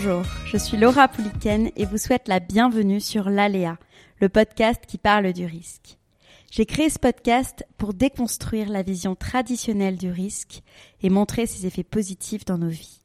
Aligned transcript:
Bonjour, 0.00 0.22
je 0.46 0.56
suis 0.56 0.76
Laura 0.76 1.08
Pouliken 1.08 1.72
et 1.74 1.84
vous 1.84 1.98
souhaite 1.98 2.28
la 2.28 2.38
bienvenue 2.38 3.00
sur 3.00 3.30
l'Aléa, 3.30 3.78
le 4.20 4.28
podcast 4.28 4.84
qui 4.86 4.96
parle 4.96 5.32
du 5.32 5.44
risque. 5.44 5.98
J'ai 6.52 6.66
créé 6.66 6.88
ce 6.88 7.00
podcast 7.00 7.66
pour 7.78 7.94
déconstruire 7.94 8.68
la 8.68 8.82
vision 8.84 9.16
traditionnelle 9.16 9.96
du 9.96 10.08
risque 10.08 10.62
et 11.02 11.10
montrer 11.10 11.46
ses 11.46 11.66
effets 11.66 11.82
positifs 11.82 12.44
dans 12.44 12.58
nos 12.58 12.68
vies. 12.68 13.00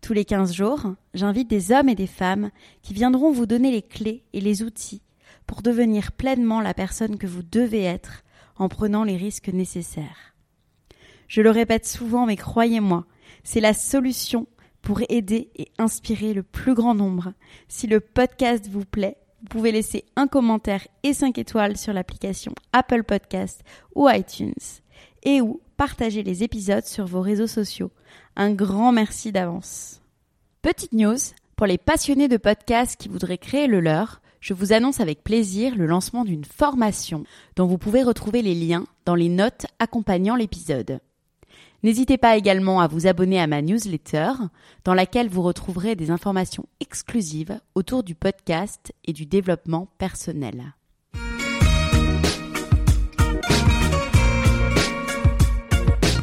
Tous 0.00 0.12
les 0.12 0.24
15 0.24 0.52
jours, 0.52 0.80
j'invite 1.14 1.48
des 1.48 1.70
hommes 1.70 1.88
et 1.88 1.94
des 1.94 2.08
femmes 2.08 2.50
qui 2.82 2.94
viendront 2.94 3.30
vous 3.30 3.46
donner 3.46 3.70
les 3.70 3.82
clés 3.82 4.24
et 4.32 4.40
les 4.40 4.64
outils 4.64 5.02
pour 5.46 5.62
devenir 5.62 6.10
pleinement 6.10 6.60
la 6.60 6.74
personne 6.74 7.16
que 7.16 7.28
vous 7.28 7.44
devez 7.44 7.84
être 7.84 8.24
en 8.56 8.68
prenant 8.68 9.04
les 9.04 9.16
risques 9.16 9.50
nécessaires. 9.50 10.34
Je 11.28 11.42
le 11.42 11.50
répète 11.50 11.86
souvent, 11.86 12.26
mais 12.26 12.36
croyez-moi, 12.36 13.06
c'est 13.44 13.60
la 13.60 13.72
solution 13.72 14.48
pour 14.82 15.00
aider 15.08 15.50
et 15.56 15.68
inspirer 15.78 16.34
le 16.34 16.42
plus 16.42 16.74
grand 16.74 16.94
nombre. 16.94 17.32
Si 17.68 17.86
le 17.86 18.00
podcast 18.00 18.68
vous 18.68 18.84
plaît, 18.84 19.16
vous 19.40 19.48
pouvez 19.48 19.72
laisser 19.72 20.04
un 20.16 20.26
commentaire 20.26 20.86
et 21.02 21.12
5 21.12 21.38
étoiles 21.38 21.76
sur 21.76 21.92
l'application 21.92 22.54
Apple 22.72 23.04
Podcast 23.04 23.62
ou 23.94 24.08
iTunes 24.08 24.52
et 25.22 25.40
ou 25.40 25.60
partager 25.76 26.22
les 26.22 26.42
épisodes 26.42 26.84
sur 26.84 27.06
vos 27.06 27.20
réseaux 27.20 27.46
sociaux. 27.46 27.90
Un 28.36 28.52
grand 28.52 28.92
merci 28.92 29.30
d'avance. 29.30 30.00
Petite 30.62 30.92
news, 30.92 31.18
pour 31.56 31.66
les 31.66 31.78
passionnés 31.78 32.28
de 32.28 32.36
podcasts 32.36 33.00
qui 33.00 33.08
voudraient 33.08 33.38
créer 33.38 33.66
le 33.66 33.80
leur, 33.80 34.20
je 34.40 34.54
vous 34.54 34.72
annonce 34.72 35.00
avec 35.00 35.24
plaisir 35.24 35.74
le 35.76 35.86
lancement 35.86 36.24
d'une 36.24 36.44
formation 36.44 37.24
dont 37.56 37.66
vous 37.66 37.78
pouvez 37.78 38.02
retrouver 38.02 38.42
les 38.42 38.54
liens 38.54 38.84
dans 39.04 39.14
les 39.14 39.28
notes 39.28 39.66
accompagnant 39.78 40.36
l'épisode. 40.36 41.00
N'hésitez 41.84 42.18
pas 42.18 42.36
également 42.36 42.80
à 42.80 42.88
vous 42.88 43.06
abonner 43.06 43.40
à 43.40 43.46
ma 43.46 43.62
newsletter 43.62 44.32
dans 44.84 44.94
laquelle 44.94 45.28
vous 45.28 45.42
retrouverez 45.42 45.94
des 45.94 46.10
informations 46.10 46.66
exclusives 46.80 47.60
autour 47.76 48.02
du 48.02 48.16
podcast 48.16 48.92
et 49.04 49.12
du 49.12 49.26
développement 49.26 49.86
personnel. 49.96 50.74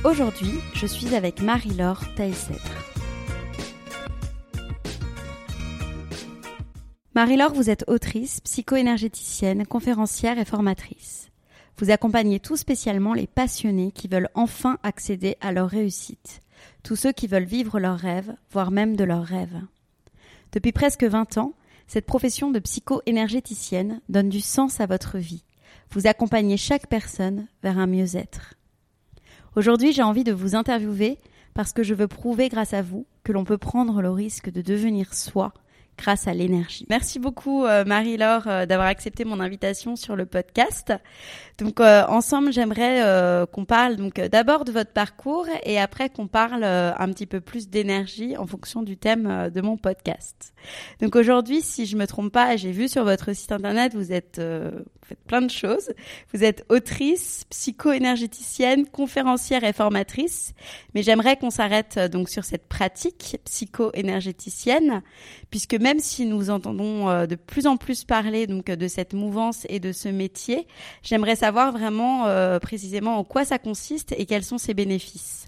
Aujourd'hui, 0.04 0.60
je 0.74 0.86
suis 0.86 1.16
avec 1.16 1.42
Marie-Laure 1.42 2.04
Taïsètre. 2.16 2.86
Marie-Laure, 7.16 7.54
vous 7.54 7.70
êtes 7.70 7.86
autrice, 7.88 8.42
psycho-énergéticienne, 8.42 9.66
conférencière 9.66 10.38
et 10.38 10.44
formatrice. 10.44 11.32
Vous 11.78 11.92
accompagnez 11.92 12.40
tout 12.40 12.56
spécialement 12.56 13.14
les 13.14 13.28
passionnés 13.28 13.92
qui 13.92 14.08
veulent 14.08 14.30
enfin 14.34 14.78
accéder 14.84 15.36
à 15.42 15.52
leur 15.52 15.70
réussite, 15.70 16.42
tous 16.84 16.96
ceux 16.96 17.12
qui 17.12 17.28
veulent 17.28 17.44
vivre 17.44 17.80
leurs 17.80 18.00
rêves, 18.00 18.34
voire 18.52 18.72
même 18.72 18.96
de 18.96 19.04
leurs 19.04 19.26
rêves. 19.26 19.62
Depuis 20.54 20.72
presque 20.72 21.04
20 21.04 21.38
ans, 21.38 21.54
cette 21.88 22.06
profession 22.06 22.50
de 22.50 22.60
psycho-énergéticienne 22.60 24.02
donne 24.10 24.30
du 24.30 24.42
sens 24.42 24.80
à 24.80 24.86
votre 24.86 25.18
vie. 25.18 25.44
Vous 25.92 26.08
accompagnez 26.08 26.58
chaque 26.58 26.88
personne 26.88 27.48
vers 27.62 27.78
un 27.78 27.88
mieux-être. 27.88 28.56
Aujourd'hui, 29.56 29.92
j'ai 29.92 30.04
envie 30.04 30.24
de 30.24 30.32
vous 30.32 30.56
interviewer 30.56 31.20
parce 31.54 31.74
que 31.74 31.84
je 31.84 31.94
veux 31.94 32.08
prouver 32.08 32.50
grâce 32.50 32.74
à 32.74 32.82
vous 32.82 33.06
que 33.24 33.32
l'on 33.32 33.44
peut 33.44 33.58
prendre 33.58 34.02
le 34.02 34.10
risque 34.10 34.50
de 34.50 34.62
devenir 34.62 35.14
soi 35.14 35.54
grâce 35.98 36.28
à 36.28 36.34
l'énergie. 36.34 36.86
Merci 36.90 37.20
beaucoup 37.20 37.66
euh, 37.66 37.86
Marie-Laure 37.86 38.48
euh, 38.48 38.66
d'avoir 38.66 38.88
accepté 38.88 39.26
mon 39.26 39.40
invitation 39.40 39.96
sur 39.96 40.16
le 40.16 40.26
podcast. 40.26 40.94
Donc 41.58 41.80
euh, 41.80 42.04
ensemble, 42.08 42.52
j'aimerais 42.52 43.46
qu'on 43.52 43.66
parle 43.66 43.96
donc 43.96 44.20
d'abord 44.20 44.66
de 44.66 44.72
votre 44.72 44.92
parcours 44.92 45.48
et 45.64 45.80
après 45.80 46.10
qu'on 46.10 46.28
parle 46.28 46.64
un 46.64 47.08
petit 47.12 47.26
peu 47.26 47.40
plus 47.40 47.70
d'énergie 47.70 48.36
en 48.38 48.46
fonction 48.46 48.84
du 48.84 48.98
thème 48.98 49.50
de 49.54 49.62
mon 49.62 49.78
podcast. 49.78 50.54
Donc 51.02 51.16
aujourd'hui, 51.16 51.62
si 51.62 51.86
je 51.86 51.98
me 51.98 52.08
trompe 52.08 52.32
pas, 52.32 52.56
j'ai 52.56 52.72
vu 52.72 52.88
sur 52.88 53.04
votre 53.04 53.34
site 53.34 53.52
internet, 53.52 53.94
vous 53.96 54.12
êtes 54.12 54.40
vous 55.06 55.10
faites 55.10 55.28
plein 55.28 55.42
de 55.42 55.52
choses. 55.52 55.94
Vous 56.34 56.44
êtes 56.44 56.66
autrice, 56.70 57.46
psycho-énergéticienne, 57.52 58.88
conférencière 58.88 59.64
et 59.64 59.72
formatrice. 59.72 60.54
Mais 60.96 61.04
j'aimerais 61.04 61.38
qu'on 61.38 61.52
s'arrête 61.52 62.00
donc 62.12 62.28
sur 62.28 62.44
cette 62.44 62.68
pratique 62.68 63.38
psycho-énergéticienne, 63.46 65.04
puisque 65.52 65.76
même 65.76 66.00
si 66.00 66.26
nous 66.26 66.50
entendons 66.50 67.10
euh, 67.10 67.28
de 67.28 67.36
plus 67.36 67.68
en 67.68 67.78
plus 67.78 68.04
parler 68.04 68.48
donc 68.48 68.66
de 68.66 68.88
cette 68.88 69.14
mouvance 69.14 69.68
et 69.70 69.80
de 69.80 69.92
ce 69.92 70.10
métier, 70.10 70.66
j'aimerais 71.04 71.36
savoir 71.36 71.72
vraiment 71.72 72.26
euh, 72.26 72.58
précisément 72.58 73.20
en 73.20 73.24
quoi 73.24 73.46
ça 73.46 73.60
consiste 73.60 74.14
et 74.18 74.26
quels 74.26 74.44
sont 74.44 74.58
ses 74.58 74.74
bénéfices. 74.74 75.48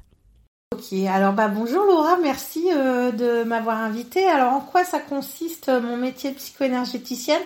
Ok, 0.76 0.92
alors 1.08 1.32
bah 1.32 1.48
bonjour 1.48 1.86
Laura, 1.86 2.18
merci 2.18 2.66
euh, 2.74 3.12
de 3.12 3.44
m'avoir 3.44 3.78
invitée. 3.78 4.28
Alors 4.28 4.52
en 4.52 4.60
quoi 4.60 4.84
ça 4.84 5.00
consiste 5.00 5.70
mon 5.70 5.96
métier 5.96 6.32
de 6.32 6.36
psycho-énergéticienne? 6.36 7.42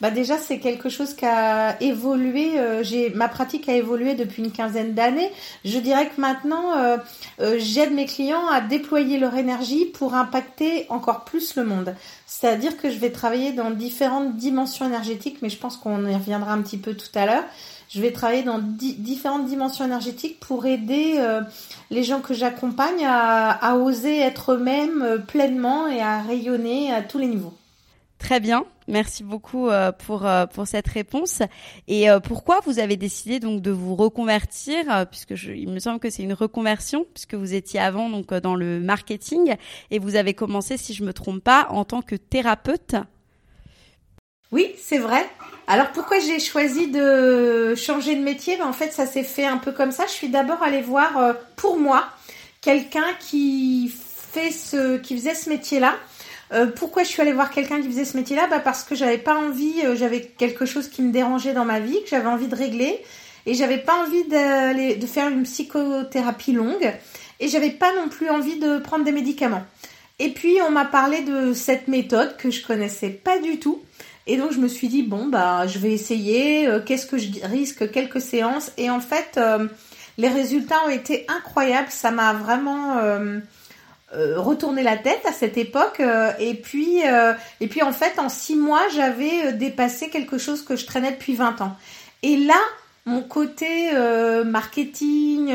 Bah 0.00 0.10
déjà 0.10 0.38
c'est 0.38 0.58
quelque 0.58 0.88
chose 0.88 1.14
qui 1.14 1.26
a 1.26 1.80
évolué. 1.82 2.58
Euh, 2.58 2.82
ma 3.14 3.28
pratique 3.28 3.68
a 3.68 3.74
évolué 3.74 4.14
depuis 4.14 4.42
une 4.42 4.50
quinzaine 4.50 4.94
d'années. 4.94 5.30
Je 5.64 5.78
dirais 5.78 6.08
que 6.08 6.18
maintenant 6.20 6.76
euh, 6.78 6.96
euh, 7.40 7.56
j'aide 7.58 7.92
mes 7.92 8.06
clients 8.06 8.46
à 8.48 8.62
déployer 8.62 9.18
leur 9.18 9.34
énergie 9.36 9.84
pour 9.84 10.14
impacter 10.14 10.86
encore 10.88 11.24
plus 11.24 11.56
le 11.56 11.64
monde. 11.64 11.94
C'est-à-dire 12.26 12.78
que 12.78 12.90
je 12.90 12.98
vais 12.98 13.12
travailler 13.12 13.52
dans 13.52 13.70
différentes 13.70 14.36
dimensions 14.36 14.86
énergétiques, 14.86 15.38
mais 15.42 15.50
je 15.50 15.58
pense 15.58 15.76
qu'on 15.76 16.06
y 16.06 16.14
reviendra 16.14 16.52
un 16.52 16.62
petit 16.62 16.78
peu 16.78 16.94
tout 16.94 17.12
à 17.14 17.26
l'heure. 17.26 17.44
Je 17.94 18.00
vais 18.00 18.10
travailler 18.10 18.42
dans 18.42 18.58
différentes 18.58 19.46
dimensions 19.46 19.84
énergétiques 19.84 20.40
pour 20.40 20.66
aider 20.66 21.24
les 21.90 22.02
gens 22.02 22.20
que 22.20 22.34
j'accompagne 22.34 23.04
à, 23.04 23.50
à 23.50 23.76
oser 23.76 24.18
être 24.18 24.54
eux-mêmes 24.54 25.22
pleinement 25.28 25.86
et 25.86 26.00
à 26.00 26.20
rayonner 26.20 26.92
à 26.92 27.02
tous 27.02 27.18
les 27.18 27.28
niveaux. 27.28 27.54
Très 28.18 28.40
bien. 28.40 28.64
Merci 28.88 29.22
beaucoup 29.22 29.68
euh, 29.68 29.92
pour 29.92 30.26
euh, 30.26 30.46
pour 30.46 30.66
cette 30.66 30.88
réponse. 30.88 31.42
Et 31.88 32.08
euh, 32.08 32.20
pourquoi 32.20 32.60
vous 32.64 32.78
avez 32.78 32.96
décidé 32.96 33.38
donc 33.38 33.60
de 33.60 33.70
vous 33.70 33.96
reconvertir 33.96 35.06
puisque 35.10 35.34
je, 35.34 35.52
il 35.52 35.68
me 35.68 35.78
semble 35.78 36.00
que 36.00 36.08
c'est 36.08 36.22
une 36.22 36.32
reconversion 36.32 37.06
puisque 37.12 37.34
vous 37.34 37.52
étiez 37.52 37.80
avant 37.80 38.08
donc 38.08 38.32
dans 38.32 38.54
le 38.54 38.80
marketing 38.80 39.56
et 39.90 39.98
vous 39.98 40.16
avez 40.16 40.32
commencé 40.32 40.78
si 40.78 40.94
je 40.94 41.04
me 41.04 41.12
trompe 41.12 41.44
pas 41.44 41.66
en 41.70 41.84
tant 41.84 42.02
que 42.02 42.14
thérapeute? 42.14 42.96
Oui, 44.52 44.72
c'est 44.78 44.98
vrai. 44.98 45.28
Alors 45.66 45.92
pourquoi 45.92 46.18
j'ai 46.18 46.38
choisi 46.40 46.88
de 46.88 47.74
changer 47.74 48.16
de 48.16 48.22
métier? 48.22 48.56
Ben, 48.56 48.66
En 48.66 48.72
fait, 48.72 48.92
ça 48.92 49.06
s'est 49.06 49.22
fait 49.22 49.46
un 49.46 49.56
peu 49.56 49.72
comme 49.72 49.92
ça. 49.92 50.06
Je 50.06 50.12
suis 50.12 50.28
d'abord 50.28 50.62
allée 50.62 50.82
voir 50.82 51.34
pour 51.56 51.78
moi 51.78 52.04
quelqu'un 52.60 53.06
qui 53.18 53.92
faisait 54.32 54.50
ce 54.50 55.48
métier-là 55.48 55.94
euh, 56.52 56.66
pourquoi 56.66 57.02
je 57.02 57.08
suis 57.08 57.22
allée 57.22 57.32
voir 57.32 57.50
quelqu'un 57.50 57.80
qui 57.80 57.88
faisait 57.88 58.04
ce 58.04 58.16
métier-là? 58.16 58.46
Bah 58.48 58.60
Parce 58.60 58.84
que 58.84 58.94
j'avais 58.94 59.18
pas 59.18 59.34
envie, 59.34 59.74
euh, 59.84 59.96
j'avais 59.96 60.20
quelque 60.20 60.66
chose 60.66 60.88
qui 60.88 61.02
me 61.02 61.10
dérangeait 61.10 61.52
dans 61.52 61.64
ma 61.64 61.80
vie, 61.80 62.00
que 62.02 62.08
j'avais 62.08 62.28
envie 62.28 62.48
de 62.48 62.54
régler. 62.54 63.00
Et 63.46 63.54
j'avais 63.54 63.78
pas 63.78 63.94
envie 64.02 64.24
de 64.24 65.06
faire 65.06 65.28
une 65.28 65.42
psychothérapie 65.42 66.52
longue. 66.52 66.92
Et 67.40 67.48
j'avais 67.48 67.70
pas 67.70 67.92
non 67.94 68.08
plus 68.08 68.30
envie 68.30 68.58
de 68.58 68.78
prendre 68.78 69.04
des 69.04 69.12
médicaments. 69.12 69.64
Et 70.18 70.30
puis 70.30 70.58
on 70.66 70.70
m'a 70.70 70.86
parlé 70.86 71.20
de 71.22 71.52
cette 71.52 71.88
méthode 71.88 72.36
que 72.38 72.50
je 72.50 72.64
connaissais 72.64 73.10
pas 73.10 73.38
du 73.38 73.58
tout. 73.58 73.82
Et 74.26 74.36
donc 74.36 74.52
je 74.52 74.58
me 74.58 74.68
suis 74.68 74.88
dit 74.88 75.02
bon 75.02 75.26
bah 75.26 75.66
je 75.66 75.78
vais 75.78 75.92
essayer. 75.92 76.66
Euh, 76.66 76.80
qu'est-ce 76.84 77.06
que 77.06 77.18
je 77.18 77.28
risque 77.44 77.90
Quelques 77.90 78.20
séances. 78.20 78.72
Et 78.78 78.90
en 78.90 79.00
fait 79.00 79.38
les 80.16 80.28
résultats 80.28 80.84
ont 80.86 80.90
été 80.90 81.26
incroyables. 81.28 81.90
Ça 81.90 82.10
m'a 82.10 82.32
vraiment 82.32 82.98
euh, 84.16 84.38
retourner 84.38 84.82
la 84.84 84.96
tête 84.96 85.22
à 85.26 85.32
cette 85.32 85.58
époque 85.58 85.98
euh, 85.98 86.30
et 86.38 86.54
puis 86.54 87.00
euh, 87.04 87.32
et 87.60 87.66
puis 87.66 87.82
en 87.82 87.90
fait 87.90 88.20
en 88.20 88.28
six 88.28 88.54
mois 88.54 88.82
j'avais 88.94 89.52
dépassé 89.54 90.08
quelque 90.08 90.38
chose 90.38 90.62
que 90.62 90.76
je 90.76 90.86
traînais 90.86 91.10
depuis 91.10 91.34
20 91.34 91.60
ans 91.62 91.76
et 92.22 92.36
là 92.36 92.60
mon 93.06 93.22
côté 93.22 93.90
marketing 94.46 95.52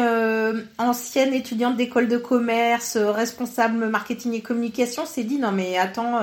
ancienne 0.78 1.34
étudiante 1.34 1.78
d'école 1.78 2.08
de 2.08 2.18
commerce 2.18 2.98
responsable 2.98 3.88
marketing 3.88 4.34
et 4.34 4.42
communication 4.42 5.06
s'est 5.06 5.24
dit 5.24 5.40
non 5.40 5.52
mais 5.52 5.78
attends 5.78 6.20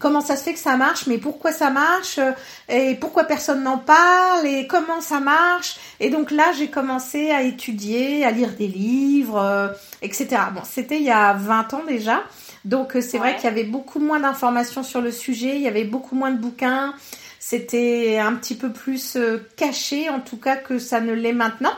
comment 0.00 0.20
ça 0.20 0.34
se 0.34 0.42
fait 0.42 0.54
que 0.54 0.58
ça 0.58 0.76
marche, 0.76 1.06
mais 1.06 1.18
pourquoi 1.18 1.52
ça 1.52 1.70
marche, 1.70 2.18
euh, 2.18 2.32
et 2.68 2.96
pourquoi 2.96 3.24
personne 3.24 3.62
n'en 3.62 3.78
parle, 3.78 4.44
et 4.46 4.66
comment 4.66 5.00
ça 5.00 5.20
marche. 5.20 5.76
Et 6.00 6.10
donc 6.10 6.32
là, 6.32 6.50
j'ai 6.58 6.68
commencé 6.68 7.30
à 7.30 7.42
étudier, 7.42 8.24
à 8.24 8.32
lire 8.32 8.50
des 8.58 8.66
livres, 8.66 9.38
euh, 9.38 9.68
etc. 10.02 10.28
Bon, 10.52 10.62
c'était 10.64 10.96
il 10.96 11.04
y 11.04 11.10
a 11.10 11.34
20 11.34 11.74
ans 11.74 11.82
déjà. 11.86 12.24
Donc 12.64 12.96
c'est 13.00 13.18
vrai 13.18 13.36
qu'il 13.36 13.44
y 13.44 13.48
avait 13.48 13.64
beaucoup 13.64 14.00
moins 14.00 14.20
d'informations 14.20 14.82
sur 14.82 15.00
le 15.00 15.12
sujet, 15.12 15.56
il 15.56 15.62
y 15.62 15.68
avait 15.68 15.84
beaucoup 15.84 16.14
moins 16.14 16.30
de 16.30 16.36
bouquins, 16.36 16.92
c'était 17.38 18.18
un 18.18 18.34
petit 18.34 18.54
peu 18.54 18.70
plus 18.70 19.16
caché 19.56 20.10
en 20.10 20.20
tout 20.20 20.36
cas 20.36 20.56
que 20.56 20.78
ça 20.78 21.00
ne 21.00 21.12
l'est 21.12 21.32
maintenant. 21.32 21.72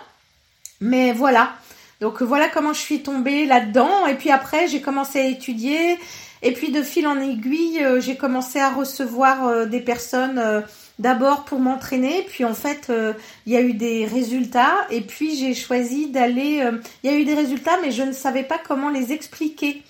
Mais 0.80 1.12
voilà, 1.12 1.52
donc 2.00 2.20
voilà 2.20 2.48
comment 2.48 2.72
je 2.72 2.80
suis 2.80 3.04
tombée 3.04 3.46
là-dedans. 3.46 4.08
Et 4.08 4.14
puis 4.14 4.32
après, 4.32 4.66
j'ai 4.66 4.80
commencé 4.80 5.20
à 5.20 5.26
étudier. 5.26 5.96
Et 6.42 6.52
puis 6.52 6.72
de 6.72 6.82
fil 6.82 7.06
en 7.06 7.20
aiguille, 7.20 7.82
euh, 7.82 8.00
j'ai 8.00 8.16
commencé 8.16 8.58
à 8.58 8.70
recevoir 8.70 9.46
euh, 9.46 9.66
des 9.66 9.80
personnes 9.80 10.38
euh, 10.38 10.60
d'abord 10.98 11.44
pour 11.44 11.60
m'entraîner. 11.60 12.26
Puis 12.28 12.44
en 12.44 12.54
fait, 12.54 12.90
il 13.46 13.52
y 13.52 13.56
a 13.56 13.60
eu 13.60 13.74
des 13.74 14.06
résultats. 14.06 14.86
Et 14.90 15.00
puis 15.00 15.36
j'ai 15.36 15.54
choisi 15.54 16.08
d'aller... 16.08 16.62
Il 17.02 17.10
y 17.10 17.14
a 17.14 17.16
eu 17.16 17.24
des 17.24 17.34
résultats, 17.34 17.78
mais 17.82 17.90
je 17.90 18.02
ne 18.02 18.12
savais 18.12 18.42
pas 18.42 18.58
comment 18.58 18.90
les 18.90 19.12
expliquer. 19.12 19.82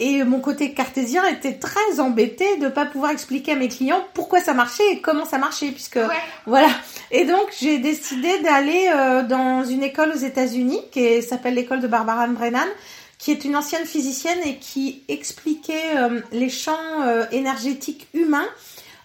Et 0.00 0.24
mon 0.24 0.40
côté 0.40 0.72
cartésien 0.72 1.26
était 1.26 1.58
très 1.58 2.00
embêté 2.00 2.56
de 2.56 2.64
ne 2.64 2.68
pas 2.70 2.86
pouvoir 2.86 3.10
expliquer 3.10 3.52
à 3.52 3.56
mes 3.56 3.68
clients 3.68 4.02
pourquoi 4.14 4.40
ça 4.40 4.54
marchait 4.54 4.92
et 4.92 5.00
comment 5.02 5.26
ça 5.26 5.36
marchait, 5.36 5.72
puisque 5.72 5.98
voilà. 6.46 6.70
Et 7.10 7.26
donc 7.26 7.52
j'ai 7.60 7.78
décidé 7.78 8.38
d'aller 8.38 8.90
euh, 8.94 9.22
dans 9.24 9.62
une 9.62 9.82
école 9.82 10.12
aux 10.14 10.18
États-Unis 10.18 10.80
qui 10.90 11.22
s'appelle 11.22 11.52
l'école 11.52 11.80
de 11.80 11.86
Barbara 11.86 12.26
Brennan, 12.28 12.66
qui 13.20 13.30
est 13.30 13.44
une 13.44 13.54
ancienne 13.54 13.86
physicienne 13.86 14.38
et 14.44 14.56
qui 14.56 15.02
expliquait 15.08 15.96
euh, 15.96 16.20
les 16.32 16.48
champs 16.48 17.02
euh, 17.02 17.26
énergétiques 17.30 18.08
humains 18.14 18.48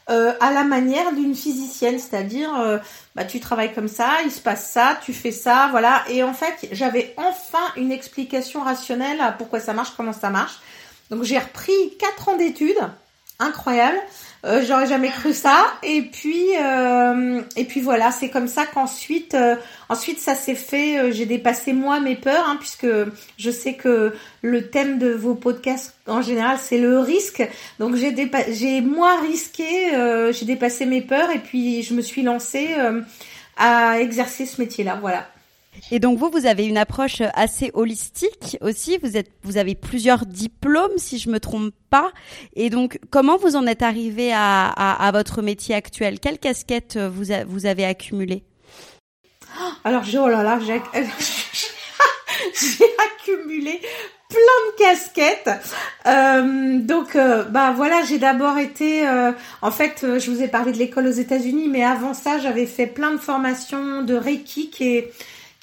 à 0.08 0.52
la 0.54 0.64
manière 0.64 1.14
d'une 1.14 1.34
physicienne, 1.34 1.98
c'est-à-dire 1.98 2.80
bah 3.16 3.26
tu 3.26 3.40
travailles 3.40 3.74
comme 3.74 3.88
ça, 3.88 4.18
il 4.24 4.30
se 4.30 4.40
passe 4.40 4.70
ça, 4.70 5.00
tu 5.04 5.14
fais 5.14 5.32
ça, 5.32 5.68
voilà. 5.72 6.04
Et 6.10 6.22
en 6.22 6.36
fait, 6.36 6.68
j'avais 6.72 7.16
enfin 7.18 7.74
une 7.76 7.92
explication 7.92 8.62
rationnelle 8.62 9.20
à 9.20 9.32
pourquoi 9.32 9.60
ça 9.60 9.74
marche, 9.74 9.94
comment 9.98 10.14
ça 10.14 10.30
marche. 10.30 10.60
Donc 11.10 11.24
j'ai 11.24 11.40
repris 11.40 11.74
4 11.98 12.30
ans 12.30 12.38
d'études, 12.38 12.88
incroyable. 13.40 13.98
Euh, 14.46 14.64
j'aurais 14.66 14.86
jamais 14.86 15.10
cru 15.10 15.34
ça. 15.34 15.66
Et 15.82 16.04
puis 16.04 16.46
euh, 16.62 17.42
et 17.56 17.64
puis 17.64 17.82
voilà, 17.82 18.12
c'est 18.12 18.30
comme 18.30 18.48
ça 18.48 18.66
qu'ensuite 18.68 19.34
euh, 19.34 19.56
ensuite 19.90 20.20
ça 20.20 20.36
s'est 20.36 20.56
fait. 20.56 21.12
j'ai 21.12 21.26
dépassé 21.26 21.74
moi 21.74 22.00
mes 22.00 22.16
peurs, 22.16 22.48
hein, 22.48 22.58
puisque 22.60 22.88
je 23.38 23.52
sais 23.52 23.74
que 23.74 24.14
le 24.44 24.70
thème 24.70 25.00
de 25.00 25.10
vos 25.12 25.34
podcasts 25.34 25.96
en 26.08 26.22
général 26.22 26.58
c'est 26.62 26.78
le 26.78 27.00
risque. 27.00 27.48
Donc 27.80 27.96
j'ai 27.96 28.14
j'ai 28.52 28.82
moins 28.82 29.20
risqué, 29.22 29.92
j'ai 30.32 30.46
dépassé 30.46 30.86
mes 30.86 31.02
peurs 31.02 31.32
et 31.32 31.40
puis 31.40 31.82
je 31.82 31.96
me 31.96 32.02
suis 32.02 32.22
lancée 32.22 32.70
à 33.58 34.00
exercer 34.00 34.46
ce 34.46 34.62
métier-là. 34.62 35.00
Voilà. 35.02 35.28
Et 35.92 36.00
donc 36.00 36.18
vous, 36.18 36.30
vous 36.30 36.46
avez 36.46 36.66
une 36.66 36.78
approche 36.78 37.22
assez 37.34 37.72
holistique 37.74 38.58
aussi. 38.62 38.98
Vous 39.02 39.18
êtes, 39.18 39.32
vous 39.44 39.58
avez 39.58 39.76
plusieurs 39.76 40.26
diplômes, 40.26 40.98
si 40.98 41.18
je 41.20 41.30
me 41.30 41.40
trompe 41.40 41.74
pas. 41.90 42.12
Et 42.56 42.70
donc, 42.70 43.00
comment 43.12 43.38
vous 43.38 43.56
en 43.56 43.68
êtes 43.68 43.82
arrivé 43.84 44.32
à, 44.34 45.10
votre 45.14 45.42
métier 45.42 45.76
actuel? 45.76 46.20
Quelle 46.20 46.40
casquette 46.40 46.98
vous, 46.98 47.26
vous 47.48 47.66
avez 47.66 47.86
accumulé 47.86 48.44
Alors, 49.84 50.04
oh 50.18 50.28
là 50.28 50.44
là, 50.44 50.60
j'ai 52.60 52.86
accumulé 53.08 53.80
plein 54.30 54.38
de 54.38 54.78
casquettes. 54.78 55.50
Euh, 56.08 56.80
donc, 56.80 57.16
euh, 57.16 57.44
bah 57.44 57.74
voilà, 57.76 58.02
j'ai 58.04 58.18
d'abord 58.18 58.58
été, 58.58 59.08
euh, 59.08 59.32
en 59.62 59.72
fait, 59.72 60.06
je 60.20 60.32
vous 60.32 60.42
ai 60.42 60.48
parlé 60.48 60.72
de 60.72 60.78
l'école 60.78 61.08
aux 61.08 61.12
États-Unis, 61.12 61.68
mais 61.70 61.84
avant 61.84 62.14
ça, 62.14 62.40
j'avais 62.40 62.66
fait 62.66 62.88
plein 62.88 63.12
de 63.12 63.18
formations 63.18 64.02
de 64.02 64.16
Reiki 64.16 64.70
qui 64.70 65.04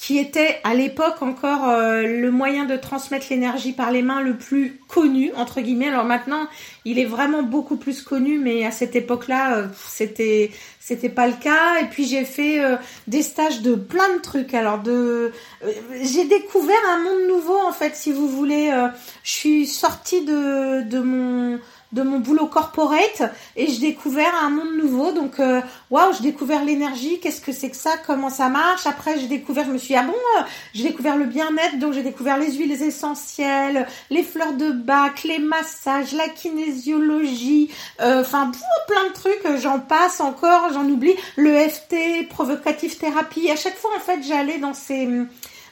qui 0.02 0.18
était 0.18 0.58
à 0.64 0.74
l'époque 0.74 1.22
encore 1.22 1.68
euh, 1.68 2.02
le 2.02 2.32
moyen 2.32 2.64
de 2.64 2.76
transmettre 2.76 3.26
l'énergie 3.30 3.70
par 3.70 3.92
les 3.92 4.02
mains 4.02 4.20
le 4.20 4.36
plus 4.36 4.80
connu 4.88 5.32
entre 5.36 5.60
guillemets. 5.60 5.86
Alors 5.86 6.04
maintenant, 6.04 6.48
il 6.84 6.98
est 6.98 7.04
vraiment 7.04 7.44
beaucoup 7.44 7.76
plus 7.76 8.02
connu, 8.02 8.40
mais 8.40 8.66
à 8.66 8.72
cette 8.72 8.96
époque-là, 8.96 9.58
euh, 9.58 9.66
c'était 9.88 10.50
c'était 10.80 11.08
pas 11.08 11.28
le 11.28 11.34
cas. 11.34 11.78
Et 11.82 11.84
puis 11.84 12.04
j'ai 12.04 12.24
fait 12.24 12.58
euh, 12.64 12.78
des 13.06 13.22
stages 13.22 13.62
de 13.62 13.76
plein 13.76 14.16
de 14.16 14.20
trucs. 14.20 14.54
Alors 14.54 14.80
de, 14.80 15.30
j'ai 16.02 16.24
découvert 16.24 16.74
un 16.96 16.98
monde 16.98 17.28
nouveau 17.28 17.58
en 17.64 17.72
fait, 17.72 17.94
si 17.94 18.10
vous 18.10 18.26
voulez. 18.26 18.72
je 19.22 19.30
suis 19.30 19.66
sortie 19.68 20.24
de 20.24 20.82
de 20.82 20.98
mon 20.98 21.60
de 21.92 22.02
mon 22.02 22.18
boulot 22.18 22.46
corporate 22.46 23.22
et 23.56 23.66
j'ai 23.66 23.80
découvert 23.80 24.34
un 24.42 24.50
monde 24.50 24.76
nouveau. 24.76 25.12
Donc, 25.12 25.38
euh, 25.40 25.60
waouh, 25.90 26.12
j'ai 26.14 26.22
découvert 26.22 26.64
l'énergie, 26.64 27.20
qu'est-ce 27.20 27.40
que 27.40 27.52
c'est 27.52 27.70
que 27.70 27.76
ça, 27.76 27.92
comment 28.06 28.30
ça 28.30 28.48
marche. 28.48 28.86
Après, 28.86 29.18
j'ai 29.18 29.26
découvert, 29.26 29.66
je 29.66 29.72
me 29.72 29.78
suis 29.78 29.88
dit, 29.88 29.96
ah 29.96 30.04
bon, 30.04 30.12
euh, 30.12 30.42
j'ai 30.74 30.84
découvert 30.84 31.16
le 31.16 31.26
bien-être, 31.26 31.78
donc 31.78 31.92
j'ai 31.92 32.02
découvert 32.02 32.38
les 32.38 32.52
huiles 32.52 32.82
essentielles, 32.82 33.86
les 34.10 34.22
fleurs 34.22 34.54
de 34.54 34.70
bac, 34.70 35.24
les 35.24 35.38
massages, 35.38 36.12
la 36.12 36.28
kinésiologie, 36.28 37.70
euh, 38.00 38.22
enfin, 38.22 38.50
plein 38.88 39.08
de 39.08 39.12
trucs, 39.12 39.60
j'en 39.60 39.78
passe 39.78 40.20
encore, 40.20 40.72
j'en 40.72 40.84
oublie. 40.84 41.14
Le 41.36 41.68
FT, 41.68 42.28
provocative 42.28 42.96
thérapie. 42.96 43.50
À 43.50 43.56
chaque 43.56 43.76
fois, 43.76 43.90
en 43.96 44.00
fait, 44.00 44.22
j'allais 44.22 44.58
dans 44.58 44.74
ces, 44.74 45.08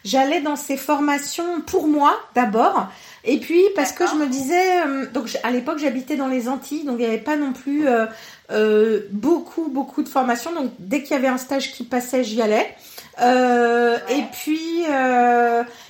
j'allais 0.05 0.41
dans 0.41 0.57
ces 0.57 0.77
formations 0.77 1.61
pour 1.61 1.87
moi, 1.87 2.15
d'abord. 2.35 2.89
Et 3.25 3.39
puis 3.39 3.63
parce 3.77 3.93
que 3.93 4.07
je 4.07 4.15
me 4.15 4.27
disais, 4.27 4.83
euh, 4.87 5.07
donc 5.13 5.37
à 5.43 5.51
l'époque 5.51 5.79
j'habitais 5.79 6.17
dans 6.17 6.29
les 6.29 6.49
Antilles, 6.49 6.85
donc 6.85 6.97
il 6.99 7.03
n'y 7.03 7.07
avait 7.07 7.19
pas 7.19 7.37
non 7.37 7.53
plus 7.53 7.87
euh, 7.87 8.07
euh, 8.51 9.01
beaucoup 9.11 9.69
beaucoup 9.69 10.03
de 10.03 10.09
formations. 10.09 10.55
Donc 10.55 10.71
dès 10.79 11.03
qu'il 11.03 11.13
y 11.13 11.19
avait 11.19 11.29
un 11.29 11.39
stage 11.39 11.73
qui 11.73 11.85
passait, 11.85 12.25
j'y 12.25 12.41
allais. 12.41 12.75
Et 13.19 14.23
puis 14.33 14.85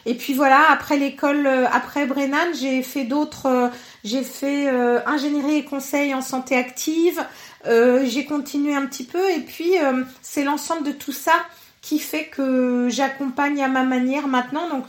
et 0.07 0.15
puis 0.15 0.35
voilà. 0.35 0.71
Après 0.71 0.97
l'école, 0.97 1.47
après 1.73 2.07
Brennan, 2.07 2.49
j'ai 2.59 2.83
fait 2.83 3.05
d'autres. 3.05 3.71
j'ai 4.03 4.25
fait 4.25 4.69
ingénierie 5.07 5.59
et 5.59 5.65
conseil 5.65 6.13
en 6.13 6.23
santé 6.23 6.57
active. 6.57 7.25
j'ai 7.65 8.25
continué 8.25 8.75
un 8.75 8.87
petit 8.87 9.05
peu 9.05 9.31
et 9.31 9.41
puis 9.41 9.75
c'est 10.23 10.43
l'ensemble 10.43 10.85
de 10.85 10.93
tout 10.93 11.13
ça 11.13 11.35
qui 11.83 12.01
fait 12.01 12.27
que 12.27 12.89
j'accompagne 12.91 13.63
à 13.63 13.69
ma 13.69 13.85
manière 13.85 14.27
maintenant. 14.27 14.69
Donc 14.69 14.87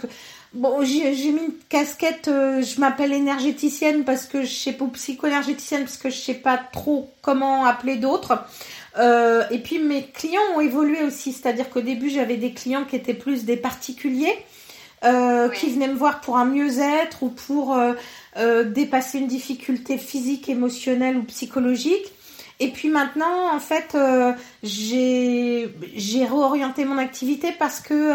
Bon, 0.53 0.83
j'ai 0.83 1.31
mis 1.31 1.43
une 1.43 1.53
casquette, 1.69 2.27
euh, 2.27 2.61
je 2.61 2.81
m'appelle 2.81 3.13
énergéticienne 3.13 4.03
parce 4.03 4.25
que 4.25 4.41
je 4.41 4.53
sais 4.53 4.73
pas, 4.73 4.85
psycho-énergéticienne 4.85 5.83
parce 5.83 5.95
que 5.95 6.09
je 6.09 6.17
sais 6.17 6.33
pas 6.33 6.57
trop 6.57 7.09
comment 7.21 7.63
appeler 7.63 7.95
d'autres. 7.95 8.37
Euh, 8.99 9.45
et 9.49 9.59
puis 9.59 9.79
mes 9.79 10.03
clients 10.03 10.41
ont 10.53 10.59
évolué 10.59 11.03
aussi, 11.03 11.31
c'est-à-dire 11.31 11.69
qu'au 11.69 11.79
début 11.79 12.09
j'avais 12.09 12.35
des 12.35 12.51
clients 12.51 12.83
qui 12.83 12.97
étaient 12.97 13.13
plus 13.13 13.45
des 13.45 13.55
particuliers, 13.55 14.37
euh, 15.05 15.47
qui 15.47 15.69
venaient 15.69 15.87
me 15.87 15.95
voir 15.95 16.19
pour 16.19 16.35
un 16.35 16.45
mieux-être 16.45 17.23
ou 17.23 17.29
pour 17.29 17.77
dépasser 18.65 19.19
une 19.19 19.27
difficulté 19.27 19.97
physique, 19.97 20.49
émotionnelle 20.49 21.15
ou 21.15 21.23
psychologique. 21.23 22.11
Et 22.61 22.69
puis 22.69 22.89
maintenant, 22.89 23.53
en 23.53 23.59
fait, 23.59 23.97
j'ai 24.63 25.67
réorienté 26.25 26.85
mon 26.85 26.97
activité 26.97 27.51
parce 27.57 27.79
que 27.79 28.13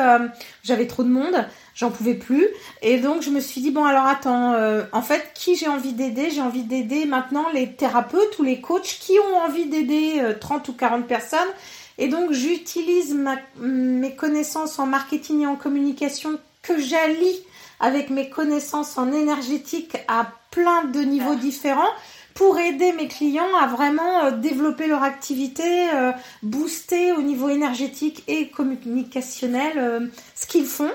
j'avais 0.62 0.86
trop 0.86 1.02
de 1.02 1.10
monde 1.10 1.44
j'en 1.76 1.90
pouvais 1.90 2.14
plus. 2.14 2.48
Et 2.82 2.98
donc 2.98 3.22
je 3.22 3.30
me 3.30 3.38
suis 3.38 3.60
dit 3.60 3.70
bon 3.70 3.84
alors 3.84 4.06
attends, 4.06 4.54
euh, 4.54 4.82
en 4.92 5.02
fait 5.02 5.30
qui 5.34 5.54
j'ai 5.54 5.68
envie 5.68 5.92
d'aider? 5.92 6.30
J'ai 6.30 6.40
envie 6.40 6.64
d'aider 6.64 7.04
maintenant 7.04 7.44
les 7.54 7.72
thérapeutes 7.72 8.38
ou 8.40 8.42
les 8.42 8.60
coachs 8.60 8.96
qui 9.00 9.12
ont 9.20 9.38
envie 9.38 9.66
d'aider 9.66 10.20
30 10.40 10.68
euh, 10.68 10.72
ou 10.72 10.74
40 10.74 11.06
personnes. 11.06 11.38
Et 11.98 12.08
donc 12.08 12.32
j'utilise 12.32 13.16
mes 13.60 14.16
connaissances 14.16 14.78
en 14.78 14.86
marketing 14.86 15.42
et 15.42 15.46
en 15.46 15.56
communication 15.56 16.38
que 16.62 16.78
j'allie 16.78 17.40
avec 17.78 18.10
mes 18.10 18.28
connaissances 18.28 18.98
en 18.98 19.12
énergétique 19.12 19.96
à 20.08 20.26
plein 20.50 20.84
de 20.84 21.00
niveaux 21.00 21.34
différents 21.34 21.92
pour 22.36 22.58
aider 22.58 22.92
mes 22.92 23.08
clients 23.08 23.56
à 23.60 23.66
vraiment 23.66 24.26
euh, 24.26 24.30
développer 24.30 24.86
leur 24.86 25.02
activité, 25.02 25.64
booster 26.42 27.12
au 27.12 27.22
niveau 27.22 27.48
énergétique 27.48 28.22
et 28.28 28.48
communicationnel 28.48 30.10
ce 30.34 30.46
qu'ils 30.46 30.66
font. 30.66 30.92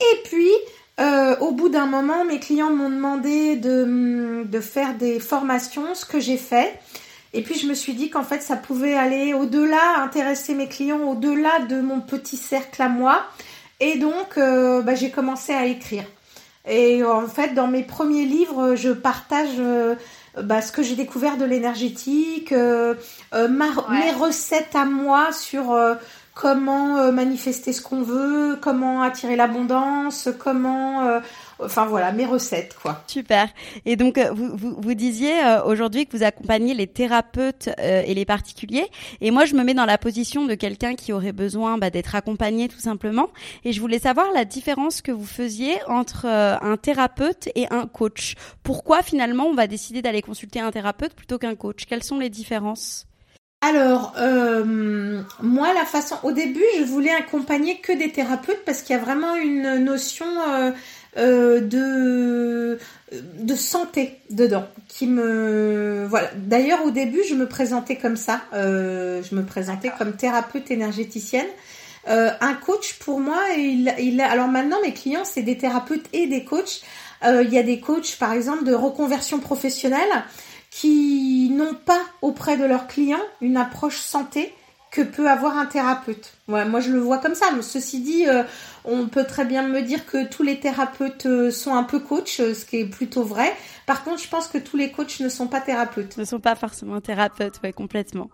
Et 0.00 0.22
puis, 0.24 0.50
euh, 1.00 1.34
au 1.38 1.52
bout 1.52 1.70
d'un 1.70 1.86
moment, 1.86 2.24
mes 2.24 2.38
clients 2.38 2.70
m'ont 2.70 2.90
demandé 2.90 3.56
de, 3.56 4.44
de, 4.44 4.60
faire 4.60 4.94
des 4.94 5.18
formations, 5.18 5.94
ce 5.94 6.04
que 6.04 6.20
j'ai 6.20 6.36
fait. 6.36 6.78
Et 7.32 7.42
puis 7.42 7.54
je 7.54 7.66
me 7.66 7.74
suis 7.74 7.94
dit 7.94 8.10
qu'en 8.10 8.24
fait 8.24 8.42
ça 8.42 8.56
pouvait 8.56 8.94
aller 8.94 9.32
au-delà, 9.32 10.02
intéresser 10.02 10.52
mes 10.52 10.66
clients 10.66 11.00
au-delà 11.08 11.60
de 11.60 11.80
mon 11.80 12.00
petit 12.00 12.36
cercle 12.36 12.82
à 12.82 12.88
moi. 12.88 13.22
Et 13.78 13.98
donc 13.98 14.36
euh, 14.36 14.82
bah, 14.82 14.94
j'ai 14.94 15.10
commencé 15.10 15.52
à 15.52 15.64
écrire. 15.64 16.04
Et 16.68 17.02
en 17.04 17.28
fait 17.28 17.54
dans 17.54 17.68
mes 17.68 17.84
premiers 17.84 18.26
livres, 18.26 18.74
je 18.74 18.90
partage 18.90 19.48
euh, 19.58 19.94
bah, 20.42 20.62
ce 20.62 20.72
que 20.72 20.82
j'ai 20.82 20.96
découvert 20.96 21.36
de 21.36 21.44
l'énergétique, 21.44 22.52
mes 22.52 24.12
recettes 24.12 24.74
à 24.74 24.84
moi 24.84 25.32
sur 25.32 25.74
comment 26.40 26.96
euh, 26.96 27.12
manifester 27.12 27.72
ce 27.72 27.82
qu'on 27.82 28.02
veut, 28.02 28.58
comment 28.60 29.02
attirer 29.02 29.36
l'abondance, 29.36 30.28
comment 30.38 31.02
euh, 31.02 31.20
enfin 31.64 31.86
voilà, 31.86 32.12
mes 32.12 32.26
recettes 32.26 32.76
quoi. 32.80 33.02
Super. 33.06 33.48
Et 33.84 33.96
donc 33.96 34.18
euh, 34.18 34.30
vous, 34.32 34.56
vous, 34.56 34.76
vous 34.78 34.94
disiez 34.94 35.44
euh, 35.44 35.62
aujourd'hui 35.64 36.06
que 36.06 36.16
vous 36.16 36.22
accompagnez 36.22 36.74
les 36.74 36.86
thérapeutes 36.86 37.70
euh, 37.78 38.02
et 38.04 38.14
les 38.14 38.24
particuliers. 38.24 38.86
Et 39.20 39.30
moi, 39.30 39.44
je 39.44 39.54
me 39.54 39.64
mets 39.64 39.74
dans 39.74 39.86
la 39.86 39.98
position 39.98 40.46
de 40.46 40.54
quelqu'un 40.54 40.94
qui 40.94 41.12
aurait 41.12 41.32
besoin 41.32 41.78
bah, 41.78 41.90
d'être 41.90 42.14
accompagné 42.14 42.68
tout 42.68 42.78
simplement. 42.78 43.30
Et 43.64 43.72
je 43.72 43.80
voulais 43.80 43.98
savoir 43.98 44.32
la 44.32 44.44
différence 44.44 45.02
que 45.02 45.12
vous 45.12 45.26
faisiez 45.26 45.76
entre 45.86 46.26
un 46.26 46.76
thérapeute 46.76 47.48
et 47.54 47.66
un 47.70 47.86
coach. 47.86 48.34
Pourquoi 48.62 49.02
finalement 49.02 49.44
on 49.44 49.54
va 49.54 49.66
décider 49.66 50.02
d'aller 50.02 50.22
consulter 50.22 50.60
un 50.60 50.70
thérapeute 50.70 51.14
plutôt 51.14 51.38
qu'un 51.38 51.54
coach? 51.54 51.86
Quelles 51.86 52.04
sont 52.04 52.18
les 52.18 52.30
différences? 52.30 53.06
Alors, 53.62 54.14
euh, 54.18 55.22
moi, 55.42 55.74
la 55.74 55.84
façon, 55.84 56.16
au 56.22 56.32
début, 56.32 56.64
je 56.78 56.84
voulais 56.84 57.10
accompagner 57.10 57.78
que 57.78 57.92
des 57.92 58.10
thérapeutes 58.10 58.64
parce 58.64 58.80
qu'il 58.80 58.96
y 58.96 58.98
a 58.98 59.02
vraiment 59.02 59.34
une 59.34 59.84
notion 59.84 60.24
euh, 60.48 60.72
euh, 61.16 61.60
de 61.60 62.78
de 63.12 63.54
santé 63.56 64.20
dedans 64.30 64.66
qui 64.86 65.06
me 65.06 66.06
voilà. 66.08 66.30
D'ailleurs, 66.36 66.84
au 66.84 66.90
début, 66.90 67.20
je 67.28 67.34
me 67.34 67.46
présentais 67.46 67.96
comme 67.96 68.16
ça. 68.16 68.42
je 68.52 69.34
me 69.34 69.42
présentais 69.42 69.90
comme 69.98 70.12
thérapeute 70.12 70.70
énergéticienne. 70.70 71.48
un 72.06 72.54
coach, 72.54 72.94
pour 73.00 73.18
moi, 73.18 73.40
il, 73.56 73.92
il 73.98 74.20
alors 74.20 74.46
maintenant, 74.46 74.76
mes 74.84 74.92
clients, 74.92 75.24
c'est 75.24 75.42
des 75.42 75.58
thérapeutes 75.58 76.06
et 76.12 76.28
des 76.28 76.44
coachs. 76.44 76.82
il 77.24 77.52
y 77.52 77.58
a 77.58 77.64
des 77.64 77.80
coachs, 77.80 78.16
par 78.16 78.32
exemple, 78.32 78.62
de 78.62 78.74
reconversion 78.74 79.40
professionnelle 79.40 80.24
qui 80.70 81.50
n'ont 81.50 81.74
pas 81.74 82.00
auprès 82.22 82.56
de 82.56 82.64
leurs 82.64 82.86
clients 82.86 83.18
une 83.40 83.56
approche 83.56 83.98
santé 83.98 84.54
que 84.90 85.02
peut 85.02 85.28
avoir 85.28 85.56
un 85.56 85.66
thérapeute. 85.66 86.32
Moi 86.50 86.80
je 86.80 86.90
le 86.90 86.98
vois 86.98 87.18
comme 87.18 87.34
ça. 87.34 87.46
Ceci 87.62 88.00
dit, 88.00 88.26
euh, 88.26 88.42
on 88.84 89.08
peut 89.08 89.24
très 89.24 89.44
bien 89.44 89.66
me 89.66 89.82
dire 89.82 90.06
que 90.06 90.26
tous 90.28 90.42
les 90.42 90.58
thérapeutes 90.58 91.26
euh, 91.26 91.50
sont 91.50 91.74
un 91.74 91.84
peu 91.84 92.00
coachs, 92.00 92.40
euh, 92.40 92.54
ce 92.54 92.64
qui 92.64 92.78
est 92.78 92.86
plutôt 92.86 93.22
vrai. 93.22 93.52
Par 93.86 94.02
contre, 94.04 94.22
je 94.22 94.28
pense 94.28 94.48
que 94.48 94.58
tous 94.58 94.76
les 94.76 94.90
coachs 94.90 95.20
ne 95.20 95.28
sont 95.28 95.48
pas 95.48 95.60
thérapeutes. 95.60 96.16
Ne 96.16 96.24
sont 96.24 96.40
pas 96.40 96.54
forcément 96.54 97.00
thérapeutes, 97.00 97.60
ouais, 97.62 97.72
complètement. 97.72 98.30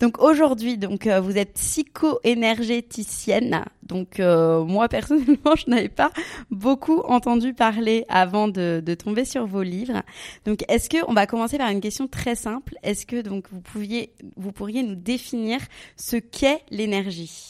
Donc 0.00 0.22
aujourd'hui, 0.22 0.78
donc 0.78 1.06
vous 1.06 1.38
êtes 1.38 1.54
psycho-énergéticienne. 1.54 3.64
Donc 3.82 4.18
moi 4.18 4.88
personnellement, 4.90 5.56
je 5.56 5.70
n'avais 5.70 5.88
pas 5.88 6.10
beaucoup 6.50 7.00
entendu 7.00 7.54
parler 7.54 8.04
avant 8.08 8.48
de, 8.48 8.82
de 8.84 8.94
tomber 8.94 9.24
sur 9.24 9.46
vos 9.46 9.62
livres. 9.62 10.02
Donc 10.44 10.64
est-ce 10.68 10.90
que 10.90 10.98
on 11.08 11.14
va 11.14 11.26
commencer 11.26 11.58
par 11.58 11.70
une 11.70 11.80
question 11.80 12.06
très 12.06 12.34
simple 12.34 12.74
Est-ce 12.82 13.06
que 13.06 13.22
donc 13.22 13.46
vous 13.50 13.60
pouviez, 13.60 14.12
vous 14.36 14.52
pourriez 14.52 14.82
nous 14.82 14.94
définir 14.94 15.60
ce 15.96 16.16
qu'est 16.16 16.60
l'énergie? 16.70 17.41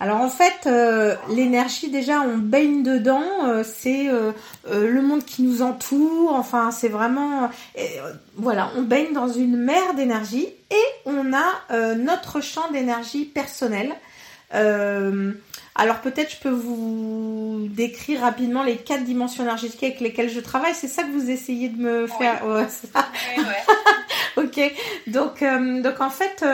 Alors 0.00 0.20
en 0.20 0.28
fait, 0.28 0.66
euh, 0.66 1.16
l'énergie 1.28 1.90
déjà, 1.90 2.20
on 2.20 2.38
baigne 2.38 2.84
dedans. 2.84 3.24
Euh, 3.46 3.64
c'est 3.64 4.08
euh, 4.08 4.32
le 4.64 5.02
monde 5.02 5.24
qui 5.24 5.42
nous 5.42 5.60
entoure. 5.60 6.34
Enfin, 6.34 6.70
c'est 6.70 6.88
vraiment, 6.88 7.50
voilà, 8.36 8.70
on 8.76 8.82
baigne 8.82 9.12
dans 9.12 9.28
une 9.28 9.56
mer 9.56 9.94
d'énergie 9.94 10.46
et 10.70 10.84
on 11.04 11.32
a 11.32 11.94
notre 11.96 12.40
champ 12.40 12.70
d'énergie 12.70 13.24
personnel. 13.24 13.92
alors 14.52 16.00
peut-être 16.00 16.32
je 16.32 16.40
peux 16.40 16.48
vous 16.50 17.66
décrire 17.70 18.20
rapidement 18.20 18.62
les 18.62 18.76
quatre 18.76 19.04
dimensions 19.04 19.44
énergétiques 19.44 19.82
avec 19.82 20.00
lesquelles 20.00 20.30
je 20.30 20.40
travaille. 20.40 20.74
C'est 20.74 20.88
ça 20.88 21.02
que 21.02 21.10
vous 21.10 21.28
essayez 21.28 21.70
de 21.70 21.82
me 21.82 22.06
faire. 22.06 22.42
ok. 24.36 24.60
Donc 25.08 25.42
donc 25.82 26.00
en 26.00 26.10
fait, 26.10 26.44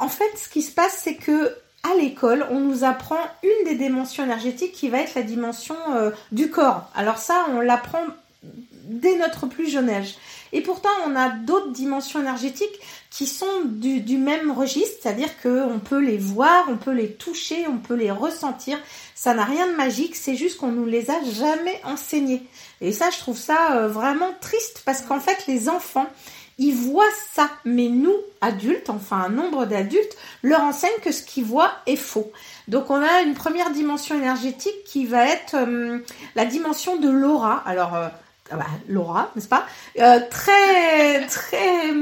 en 0.00 0.08
fait, 0.08 0.30
ce 0.36 0.48
qui 0.48 0.62
se 0.62 0.72
passe, 0.72 1.00
c'est 1.02 1.16
que 1.16 1.54
à 1.90 1.94
l'école, 1.96 2.46
on 2.50 2.60
nous 2.60 2.84
apprend 2.84 3.18
une 3.42 3.68
des 3.68 3.76
dimensions 3.76 4.24
énergétiques 4.24 4.72
qui 4.72 4.88
va 4.88 4.98
être 4.98 5.14
la 5.14 5.22
dimension 5.22 5.76
euh, 5.94 6.10
du 6.32 6.50
corps. 6.50 6.90
Alors 6.94 7.18
ça, 7.18 7.46
on 7.50 7.60
l'apprend 7.60 8.02
dès 8.42 9.16
notre 9.16 9.46
plus 9.46 9.68
jeune 9.68 9.90
âge. 9.90 10.16
Et 10.52 10.60
pourtant, 10.60 10.90
on 11.06 11.16
a 11.16 11.28
d'autres 11.28 11.72
dimensions 11.72 12.20
énergétiques 12.20 12.80
qui 13.10 13.26
sont 13.26 13.46
du, 13.64 14.18
même 14.18 14.50
registre, 14.50 14.98
c'est-à-dire 15.02 15.30
qu'on 15.42 15.80
peut 15.80 16.00
les 16.00 16.18
voir, 16.18 16.66
on 16.68 16.76
peut 16.76 16.92
les 16.92 17.12
toucher, 17.12 17.66
on 17.68 17.78
peut 17.78 17.94
les 17.94 18.10
ressentir. 18.10 18.78
Ça 19.14 19.34
n'a 19.34 19.44
rien 19.44 19.66
de 19.66 19.76
magique, 19.76 20.14
c'est 20.14 20.36
juste 20.36 20.58
qu'on 20.58 20.72
nous 20.72 20.86
les 20.86 21.10
a 21.10 21.22
jamais 21.24 21.80
enseignés. 21.84 22.42
Et 22.80 22.92
ça, 22.92 23.10
je 23.10 23.18
trouve 23.18 23.38
ça 23.38 23.76
euh, 23.76 23.88
vraiment 23.88 24.30
triste 24.40 24.82
parce 24.84 25.02
qu'en 25.02 25.20
fait, 25.20 25.46
les 25.48 25.68
enfants, 25.68 26.06
ils 26.58 26.74
voient 26.74 27.04
ça, 27.34 27.50
mais 27.64 27.88
nous, 27.88 28.16
adultes, 28.40 28.88
enfin 28.88 29.24
un 29.26 29.28
nombre 29.28 29.66
d'adultes, 29.66 30.16
leur 30.42 30.62
enseignent 30.62 31.00
que 31.02 31.12
ce 31.12 31.22
qu'ils 31.22 31.44
voient 31.44 31.72
est 31.86 31.96
faux. 31.96 32.32
Donc 32.68 32.90
on 32.90 33.02
a 33.02 33.20
une 33.22 33.34
première 33.34 33.70
dimension 33.70 34.14
énergétique 34.14 34.84
qui 34.86 35.04
va 35.04 35.28
être 35.28 35.54
euh, 35.54 35.98
la 36.34 36.46
dimension 36.46 36.96
de 36.96 37.10
l'aura. 37.10 37.62
Alors 37.66 37.94
euh, 37.94 38.08
ah 38.50 38.56
bah, 38.56 38.66
l'aura, 38.88 39.30
n'est-ce 39.36 39.48
pas? 39.48 39.66
Euh, 39.98 40.20
Très, 40.30 41.26
très, 41.28 41.92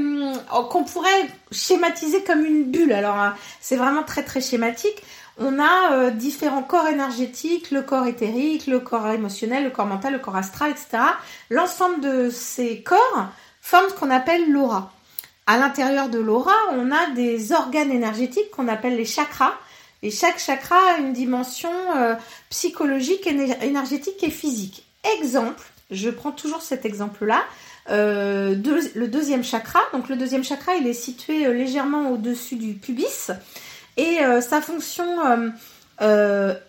qu'on 0.69 0.83
pourrait 0.85 1.29
schématiser 1.51 2.23
comme 2.23 2.45
une 2.45 2.71
bulle. 2.71 2.93
Alors 2.93 3.17
hein, 3.17 3.35
c'est 3.59 3.75
vraiment 3.75 4.03
très 4.03 4.23
très 4.23 4.39
schématique. 4.39 5.03
On 5.37 5.59
a 5.59 6.11
différents 6.11 6.63
corps 6.63 6.87
énergétiques, 6.87 7.69
le 7.69 7.81
corps 7.81 8.07
éthérique, 8.07 8.67
le 8.67 8.79
corps 8.79 9.09
émotionnel, 9.09 9.65
le 9.65 9.69
corps 9.69 9.85
mental, 9.85 10.13
le 10.13 10.19
corps 10.19 10.37
astral, 10.37 10.71
etc. 10.71 11.03
L'ensemble 11.49 11.99
de 11.99 12.29
ces 12.29 12.81
corps 12.83 13.27
forme 13.65 13.89
ce 13.89 13.95
qu'on 13.95 14.11
appelle 14.11 14.51
l'aura. 14.51 14.93
À 15.47 15.57
l'intérieur 15.57 16.09
de 16.09 16.19
l'aura, 16.19 16.53
on 16.73 16.91
a 16.91 17.09
des 17.15 17.51
organes 17.51 17.91
énergétiques 17.91 18.51
qu'on 18.51 18.67
appelle 18.67 18.95
les 18.95 19.05
chakras. 19.05 19.55
Et 20.03 20.11
chaque 20.11 20.37
chakra 20.37 20.75
a 20.93 20.97
une 20.99 21.13
dimension 21.13 21.71
euh, 21.97 22.13
psychologique, 22.51 23.25
énergétique 23.25 24.23
et 24.23 24.29
physique. 24.29 24.85
Exemple, 25.17 25.63
je 25.89 26.11
prends 26.11 26.31
toujours 26.31 26.61
cet 26.61 26.85
exemple-là. 26.85 27.43
Euh, 27.89 28.53
le 28.53 29.07
deuxième 29.07 29.43
chakra. 29.43 29.79
Donc 29.93 30.09
le 30.09 30.15
deuxième 30.15 30.43
chakra, 30.43 30.75
il 30.75 30.85
est 30.85 30.93
situé 30.93 31.47
euh, 31.47 31.53
légèrement 31.53 32.11
au-dessus 32.11 32.57
du 32.57 32.75
pubis. 32.75 33.31
Et 33.97 34.17
sa 34.41 34.61
fonction 34.61 35.07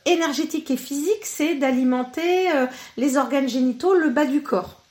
énergétique 0.06 0.70
et 0.70 0.76
physique, 0.76 1.24
c'est 1.24 1.56
d'alimenter 1.56 2.46
les 2.96 3.16
organes 3.16 3.48
génitaux, 3.48 3.94
le 3.94 4.10
bas 4.10 4.26
du 4.26 4.44
corps. 4.44 4.85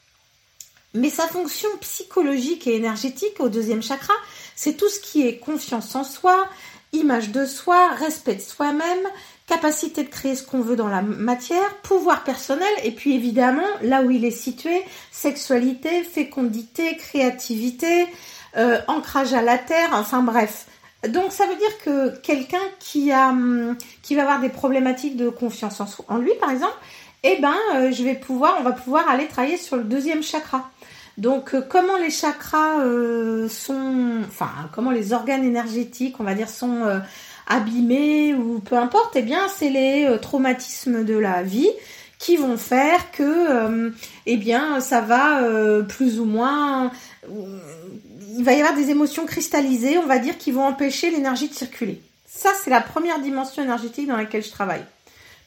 Mais 0.96 1.10
sa 1.10 1.28
fonction 1.28 1.68
psychologique 1.82 2.68
et 2.68 2.76
énergétique 2.76 3.40
au 3.40 3.50
deuxième 3.50 3.84
chakra, 3.84 4.14
c'est 4.56 4.78
tout 4.78 4.88
ce 4.88 5.02
qui 5.02 5.28
est 5.28 5.40
confiance 5.40 5.94
en 5.94 6.06
soi, 6.06 6.48
image 6.94 7.32
de 7.32 7.46
soi, 7.46 7.90
respect 7.90 8.36
de 8.36 8.42
soi-même, 8.42 9.06
capacité 9.46 10.04
de 10.04 10.10
créer 10.10 10.36
ce 10.36 10.44
qu'on 10.44 10.62
veut 10.62 10.78
dans 10.78 10.88
la 10.88 11.02
matière, 11.02 11.76
pouvoir 11.84 12.24
personnel, 12.24 12.72
et 12.84 12.92
puis 12.92 13.14
évidemment, 13.14 13.68
là 13.82 14.04
où 14.04 14.10
il 14.10 14.24
est 14.24 14.32
situé, 14.32 14.84
sexualité, 15.12 16.04
fécondité, 16.04 16.96
créativité, 16.96 18.08
euh, 18.56 18.80
ancrage 18.88 19.34
à 19.34 19.42
la 19.42 19.58
terre, 19.58 19.90
enfin 19.92 20.24
bref. 20.24 20.66
Donc 21.10 21.34
ça 21.34 21.46
veut 21.46 21.58
dire 21.58 21.78
que 21.84 22.18
quelqu'un 22.22 22.58
qui 22.80 23.12
hum, 23.12 23.76
va 24.12 24.22
avoir 24.22 24.40
des 24.40 24.50
problématiques 24.50 25.18
de 25.18 25.28
confiance 25.28 25.82
en, 25.82 25.88
en 26.08 26.18
lui 26.18 26.32
par 26.40 26.52
exemple, 26.52 26.78
eh 27.24 27.38
ben 27.42 27.54
euh, 27.76 27.92
je 27.92 28.04
vais 28.04 28.16
pouvoir 28.16 28.56
on 28.60 28.64
va 28.64 28.72
pouvoir 28.72 29.10
aller 29.10 29.28
travailler 29.28 29.58
sur 29.58 29.76
le 29.76 29.84
deuxième 29.84 30.24
chakra. 30.24 30.70
Donc, 31.18 31.54
euh, 31.54 31.62
comment 31.62 31.98
les 31.98 32.10
chakras 32.10 32.80
euh, 32.82 33.48
sont, 33.48 34.22
enfin, 34.28 34.52
comment 34.74 34.92
les 34.92 35.14
organes 35.14 35.44
énergétiques, 35.44 36.20
on 36.20 36.24
va 36.24 36.34
dire, 36.34 36.50
sont 36.50 36.84
euh, 36.84 37.00
abîmés 37.48 38.34
ou 38.34 38.60
peu 38.60 38.78
importe, 38.78 39.16
eh 39.16 39.22
bien, 39.22 39.48
c'est 39.48 39.70
les 39.70 40.18
traumatismes 40.22 41.06
de 41.06 41.18
la 41.18 41.44
vie 41.44 41.70
qui 42.18 42.38
vont 42.38 42.58
faire 42.58 43.12
que, 43.12 43.92
eh 44.26 44.38
bien, 44.38 44.80
ça 44.80 45.02
va 45.02 45.42
plus 45.84 46.20
ou 46.20 46.26
moins, 46.26 46.90
il 47.30 48.44
va 48.44 48.54
y 48.54 48.62
avoir 48.62 48.74
des 48.74 48.90
émotions 48.90 49.26
cristallisées, 49.26 49.98
on 50.00 50.08
va 50.08 50.18
dire, 50.18 50.38
qui 50.38 50.52
vont 50.52 50.66
empêcher 50.66 51.12
l'énergie 51.12 51.50
de 51.50 51.54
circuler. 51.54 52.02
Ça, 52.26 52.50
c'est 52.64 52.72
la 52.72 52.82
première 52.82 53.20
dimension 53.20 53.62
énergétique 53.62 54.08
dans 54.08 54.18
laquelle 54.18 54.44
je 54.44 54.50
travaille. 54.50 54.84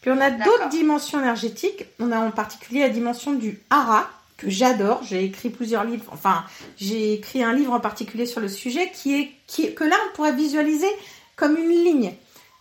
Puis 0.01 0.11
on 0.11 0.21
a 0.21 0.31
d'autres 0.31 0.69
dimensions 0.69 1.21
énergétiques. 1.21 1.87
On 1.99 2.13
a 2.13 2.19
en 2.19 2.31
particulier 2.31 2.81
la 2.81 2.91
dimension 2.91 3.33
du 3.33 3.61
hara, 3.71 4.09
que 4.39 4.49
j'adore. 4.49 5.03
J'ai 5.03 5.25
écrit 5.25 5.51
plusieurs 5.51 5.85
livres. 5.85 6.07
Enfin, 6.13 6.45
j'ai 6.79 7.13
écrit 7.13 7.43
un 7.45 7.53
livre 7.53 7.75
en 7.75 7.81
particulier 7.81 8.25
sur 8.25 8.41
le 8.41 8.49
sujet 8.49 8.91
qui 8.95 9.21
est, 9.21 9.33
qui, 9.47 9.75
que 9.75 9.85
là, 9.85 9.97
on 10.09 10.17
pourrait 10.17 10.33
visualiser 10.33 10.89
comme 11.37 11.57
une 11.57 11.69
ligne. 11.69 12.13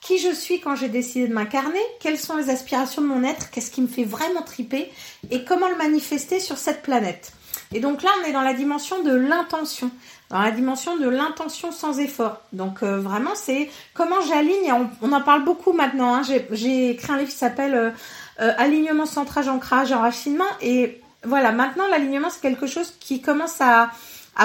Qui 0.02 0.20
je 0.20 0.34
suis 0.34 0.60
quand 0.60 0.76
j'ai 0.76 0.90
décidé 0.90 1.28
de 1.28 1.34
m'incarner? 1.34 1.82
Quelles 2.00 2.20
sont 2.20 2.36
les 2.36 2.50
aspirations 2.50 3.02
de 3.02 3.08
mon 3.08 3.24
être? 3.24 3.50
Qu'est-ce 3.50 3.72
qui 3.72 3.82
me 3.82 3.88
fait 3.88 4.04
vraiment 4.04 4.42
triper? 4.42 4.92
Et 5.32 5.44
comment 5.44 5.70
le 5.70 5.76
manifester 5.76 6.40
sur 6.40 6.58
cette 6.58 6.82
planète? 6.82 7.32
Et 7.74 7.80
donc 7.80 8.04
là, 8.04 8.10
on 8.22 8.28
est 8.28 8.32
dans 8.32 8.42
la 8.42 8.54
dimension 8.54 9.04
de 9.04 9.14
l'intention. 9.14 9.92
Dans 10.30 10.42
la 10.42 10.52
dimension 10.52 10.98
de 10.98 11.08
l'intention 11.08 11.72
sans 11.72 12.00
effort. 12.00 12.42
Donc 12.54 12.84
euh, 12.84 13.00
vraiment, 13.00 13.36
c'est 13.36 13.70
comment 13.94 14.22
j'aligne. 14.22 14.74
On, 15.02 15.12
en 15.12 15.22
parle 15.22 15.44
beaucoup 15.44 15.74
maintenant. 15.74 16.16
Hein. 16.16 16.22
J'ai 16.52 16.92
écrit 16.92 17.12
un 17.12 17.18
livre 17.18 17.30
qui 17.30 17.36
s'appelle 17.36 17.74
euh, 17.74 17.90
euh, 18.40 18.54
Alignement, 18.58 19.06
centrage, 19.06 19.48
ancrage, 19.48 19.92
enracinement. 19.92 20.46
Et 20.62 21.02
voilà, 21.24 21.52
maintenant 21.52 21.88
l'alignement 21.88 22.30
c'est 22.30 22.42
quelque 22.42 22.68
chose 22.68 22.94
qui 23.00 23.22
commence 23.22 23.60
à, 23.62 23.92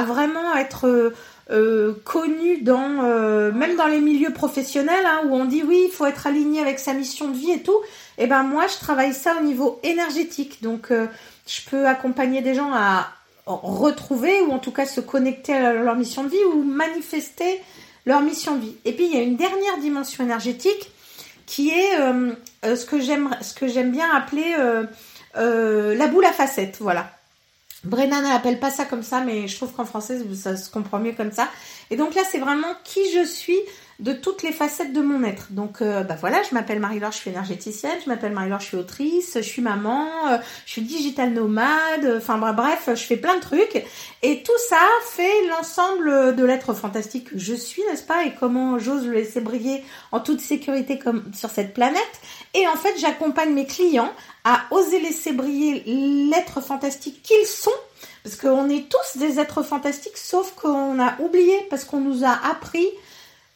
vraiment 0.05 0.55
être 0.57 1.13
euh, 1.51 1.93
connu 2.05 2.63
dans 2.63 3.03
euh, 3.03 3.53
même 3.53 3.77
dans 3.77 3.87
les 3.87 4.01
milieux 4.01 4.33
professionnels 4.33 5.05
hein, 5.05 5.23
où 5.27 5.35
on 5.35 5.45
dit 5.45 5.63
oui, 5.63 5.83
il 5.87 5.91
faut 5.91 6.07
être 6.07 6.27
aligné 6.27 6.61
avec 6.61 6.79
sa 6.79 6.95
mission 6.95 7.29
de 7.29 7.37
vie 7.37 7.51
et 7.51 7.63
tout. 7.63 7.79
Et 8.17 8.25
eh 8.25 8.27
ben 8.27 8.43
moi, 8.43 8.67
je 8.69 8.79
travaille 8.79 9.13
ça 9.13 9.37
au 9.39 9.45
niveau 9.45 9.81
énergétique. 9.83 10.63
Donc 10.63 10.91
euh, 10.91 11.07
je 11.47 11.61
peux 11.69 11.87
accompagner 11.87 12.41
des 12.41 12.55
gens 12.55 12.73
à 12.73 13.09
retrouver 13.45 14.41
ou 14.43 14.53
en 14.53 14.61
tout 14.61 14.71
cas 14.71 14.87
se 14.87 15.01
connecter 15.01 15.53
à 15.53 15.73
leur 15.75 15.97
mission 15.97 16.23
de 16.23 16.29
vie 16.29 16.45
ou 16.55 16.63
manifester 16.63 17.61
leur 18.07 18.23
mission 18.23 18.57
de 18.57 18.63
vie. 18.63 18.77
Et 18.85 18.93
puis 18.93 19.07
il 19.07 19.15
y 19.15 19.19
a 19.19 19.23
une 19.23 19.37
dernière 19.37 19.79
dimension 19.79 20.25
énergétique 20.25 20.91
qui 21.45 21.71
est 21.71 21.97
ce 22.63 22.85
que 22.87 23.69
j'aime 23.69 23.91
bien 23.91 24.09
appeler 24.15 24.55
la 25.35 26.07
boule 26.09 26.25
à 26.25 26.33
facettes. 26.33 26.79
Voilà. 26.81 27.11
Brennan 27.85 28.23
n'appelle 28.23 28.61
pas 28.61 28.71
ça 28.71 28.85
comme 28.85 29.03
ça, 29.03 29.21
mais 29.21 29.49
je 29.49 29.57
trouve 29.57 29.73
qu'en 29.73 29.85
français, 29.85 30.21
ça 30.35 30.57
se 30.57 30.71
comprend 30.71 30.99
mieux 30.99 31.13
comme 31.13 31.33
ça. 31.33 31.49
Et 31.91 31.97
donc 31.97 32.15
là, 32.15 32.23
c'est 32.31 32.39
vraiment 32.39 32.75
qui 32.85 33.01
je 33.13 33.25
suis 33.25 33.59
de 34.01 34.13
toutes 34.13 34.43
les 34.43 34.53
facettes 34.53 34.93
de 34.93 35.01
mon 35.01 35.23
être. 35.25 35.49
Donc, 35.51 35.81
euh, 35.81 36.03
bah 36.03 36.17
voilà, 36.19 36.43
je 36.49 36.55
m'appelle 36.55 36.81
Marie-Laure, 36.81 37.13
je 37.13 37.19
suis 37.19 37.31
énergéticienne, 37.31 37.99
je 38.05 38.09
m'appelle 38.09 38.33
Marie-Laure, 38.33 38.61
je 38.61 38.67
suis 38.67 38.77
autrice, 38.77 39.33
je 39.37 39.41
suis 39.41 39.63
maman, 39.63 40.09
euh, 40.29 40.39
je 40.67 40.73
suis 40.73 40.83
digital 40.83 41.33
nomade, 41.33 42.15
enfin 42.17 42.39
bref, 42.53 42.89
je 42.89 43.03
fais 43.03 43.17
plein 43.17 43.37
de 43.37 43.41
trucs. 43.41 43.85
Et 44.23 44.43
tout 44.43 44.59
ça 44.69 44.81
fait 45.05 45.47
l'ensemble 45.49 46.35
de 46.35 46.45
l'être 46.45 46.75
fantastique 46.75 47.31
que 47.31 47.39
je 47.39 47.55
suis, 47.55 47.83
n'est-ce 47.91 48.05
pas? 48.05 48.25
Et 48.25 48.35
comment 48.39 48.79
j'ose 48.79 49.07
le 49.07 49.13
laisser 49.13 49.41
briller 49.41 49.85
en 50.11 50.21
toute 50.21 50.41
sécurité 50.41 50.99
sur 51.35 51.51
cette 51.51 51.75
planète. 51.75 52.21
Et 52.55 52.67
en 52.69 52.77
fait, 52.77 52.95
j'accompagne 52.99 53.53
mes 53.53 53.67
clients 53.67 54.13
à 54.45 54.63
oser 54.71 55.01
laisser 55.01 55.33
briller 55.33 55.83
l'être 55.87 56.61
fantastique 56.61 57.23
qu'ils 57.23 57.47
sont 57.47 57.71
parce 58.23 58.37
qu'on 58.37 58.69
est 58.69 58.89
tous 58.89 59.19
des 59.19 59.41
êtres 59.41 59.63
fantastiques, 59.63 60.17
sauf 60.17 60.55
qu'on 60.55 61.01
a 61.01 61.21
oublié, 61.21 61.67
parce 61.71 61.85
qu'on 61.85 62.01
nous 62.01 62.25
a 62.25 62.39
appris 62.51 62.87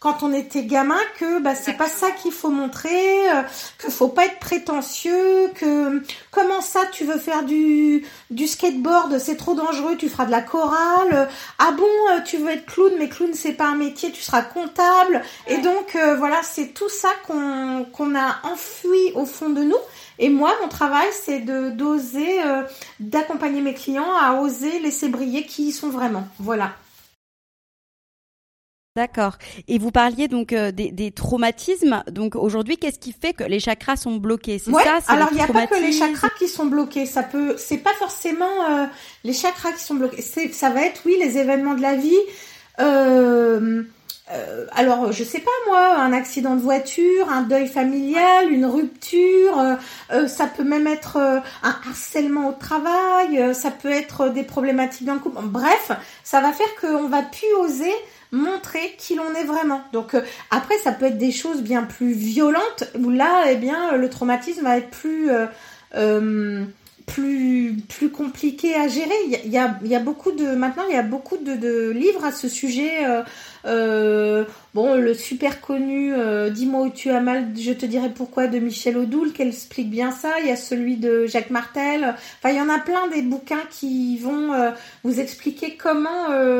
quand 0.06 0.22
on 0.22 0.32
était 0.32 0.62
gamin 0.62 1.00
que 1.18 1.40
bah 1.40 1.56
c'est 1.56 1.72
pas 1.72 1.88
ça 1.88 2.12
qu'il 2.12 2.30
faut 2.30 2.50
montrer, 2.50 3.28
euh, 3.28 3.42
que 3.76 3.90
faut 3.90 4.06
pas 4.06 4.26
être 4.26 4.38
prétentieux, 4.38 5.50
que 5.56 6.00
comment 6.30 6.60
ça 6.60 6.82
tu 6.92 7.04
veux 7.04 7.18
faire 7.18 7.42
du 7.42 8.04
du 8.30 8.46
skateboard, 8.46 9.18
c'est 9.18 9.36
trop 9.36 9.54
dangereux, 9.54 9.96
tu 9.96 10.08
feras 10.08 10.26
de 10.26 10.30
la 10.30 10.42
chorale. 10.42 11.28
Ah 11.58 11.72
bon, 11.72 11.88
euh, 12.12 12.20
tu 12.24 12.36
veux 12.36 12.50
être 12.50 12.66
clown, 12.66 12.92
mais 13.00 13.08
clown 13.08 13.34
c'est 13.34 13.54
pas 13.54 13.66
un 13.66 13.74
métier, 13.74 14.12
tu 14.12 14.22
seras 14.22 14.42
comptable. 14.42 15.22
Et 15.48 15.58
donc 15.58 15.96
euh, 15.96 16.14
voilà, 16.14 16.40
c'est 16.44 16.68
tout 16.68 16.88
ça 16.88 17.08
qu'on 17.26 17.84
qu'on 17.92 18.14
a 18.14 18.36
enfoui 18.44 19.10
au 19.16 19.26
fond 19.26 19.50
de 19.50 19.64
nous. 19.64 19.74
Et 20.20 20.28
moi, 20.28 20.52
mon 20.62 20.68
travail, 20.68 21.08
c'est 21.24 21.40
de 21.40 21.70
d'oser 21.70 22.38
d'accompagner 23.00 23.60
mes 23.60 23.74
clients 23.74 24.14
à 24.22 24.34
oser 24.40 24.78
laisser 24.78 25.08
briller 25.08 25.46
qui 25.46 25.70
ils 25.70 25.72
sont 25.72 25.90
vraiment. 25.90 26.28
Voilà. 26.38 26.70
D'accord. 28.96 29.36
Et 29.68 29.78
vous 29.78 29.90
parliez 29.90 30.26
donc 30.26 30.54
euh, 30.54 30.72
des, 30.72 31.10
traumatismes. 31.10 32.02
Donc 32.10 32.34
aujourd'hui, 32.34 32.78
qu'est-ce 32.78 32.98
qui 32.98 33.12
fait 33.12 33.34
que 33.34 33.44
les 33.44 33.60
chakras 33.60 33.96
sont 33.96 34.16
bloqués? 34.16 34.58
C'est 34.58 34.72
ça 34.72 35.00
Alors 35.08 35.28
il 35.32 35.36
n'y 35.36 35.42
a 35.42 35.46
pas 35.46 35.66
que 35.66 35.78
les 35.78 35.92
chakras 35.92 36.30
qui 36.38 36.48
sont 36.48 36.64
bloqués. 36.64 37.04
Ça 37.04 37.22
peut, 37.22 37.56
c'est 37.58 37.76
pas 37.76 37.92
forcément 37.98 38.46
euh, 38.70 38.86
les 39.22 39.34
chakras 39.34 39.72
qui 39.72 39.84
sont 39.84 39.96
bloqués. 39.96 40.22
Ça 40.22 40.70
va 40.70 40.80
être 40.80 41.02
oui 41.04 41.16
les 41.20 41.36
événements 41.36 41.74
de 41.74 41.82
la 41.82 41.94
vie. 41.94 42.16
Euh, 42.80 43.82
alors, 44.72 45.12
je 45.12 45.22
sais 45.22 45.40
pas 45.40 45.50
moi, 45.68 45.98
un 45.98 46.12
accident 46.12 46.56
de 46.56 46.60
voiture, 46.60 47.28
un 47.28 47.42
deuil 47.42 47.68
familial, 47.68 48.50
une 48.50 48.66
rupture, 48.66 49.76
ça 50.26 50.46
peut 50.46 50.64
même 50.64 50.88
être 50.88 51.18
un 51.18 51.42
harcèlement 51.62 52.48
au 52.48 52.52
travail, 52.52 53.54
ça 53.54 53.70
peut 53.70 53.92
être 53.92 54.30
des 54.30 54.42
problématiques 54.42 55.06
dans 55.06 55.14
le 55.14 55.20
couple. 55.20 55.38
Bref, 55.44 55.92
ça 56.24 56.40
va 56.40 56.52
faire 56.52 56.66
qu'on 56.80 57.06
va 57.06 57.22
plus 57.22 57.54
oser 57.60 57.94
montrer 58.36 58.94
qui 58.98 59.14
l'on 59.14 59.34
est 59.34 59.44
vraiment. 59.44 59.82
Donc 59.92 60.14
euh, 60.14 60.20
après, 60.50 60.76
ça 60.78 60.92
peut 60.92 61.06
être 61.06 61.18
des 61.18 61.32
choses 61.32 61.62
bien 61.62 61.82
plus 61.82 62.12
violentes 62.12 62.84
où 62.98 63.10
là, 63.10 63.44
eh 63.50 63.56
bien, 63.56 63.96
le 63.96 64.08
traumatisme 64.08 64.62
va 64.62 64.78
être 64.78 64.90
plus 64.90 65.30
euh, 65.30 65.46
euh, 65.94 66.64
plus 67.06 67.76
plus 67.88 68.10
compliqué 68.10 68.74
à 68.74 68.88
gérer. 68.88 69.14
Il 69.44 69.50
y 69.50 69.58
a, 69.58 69.98
beaucoup 70.00 70.32
de 70.32 70.54
maintenant, 70.54 70.84
il 70.88 70.94
y 70.94 70.98
a 70.98 71.02
beaucoup 71.02 71.36
de 71.36 71.90
livres 71.90 72.24
à 72.24 72.32
ce 72.32 72.48
sujet. 72.48 73.04
Euh, 73.66 74.44
bon, 74.74 74.94
le 74.94 75.12
super 75.14 75.60
connu 75.60 76.14
euh, 76.14 76.50
Dis-moi 76.50 76.82
où 76.82 76.90
tu 76.90 77.10
as 77.10 77.20
mal, 77.20 77.48
je 77.58 77.72
te 77.72 77.84
dirai 77.86 78.10
pourquoi 78.10 78.46
de 78.46 78.58
Michel 78.58 78.96
Odoul, 78.96 79.32
qui 79.32 79.42
explique 79.42 79.90
bien 79.90 80.10
ça. 80.10 80.34
Il 80.40 80.46
y 80.46 80.50
a 80.50 80.56
celui 80.56 80.96
de 80.96 81.26
Jacques 81.26 81.50
Martel. 81.50 82.14
Enfin, 82.38 82.50
il 82.50 82.56
y 82.56 82.60
en 82.60 82.68
a 82.68 82.78
plein 82.78 83.08
des 83.08 83.22
bouquins 83.22 83.62
qui 83.70 84.18
vont 84.18 84.52
euh, 84.52 84.70
vous 85.04 85.20
expliquer 85.20 85.76
comment 85.76 86.06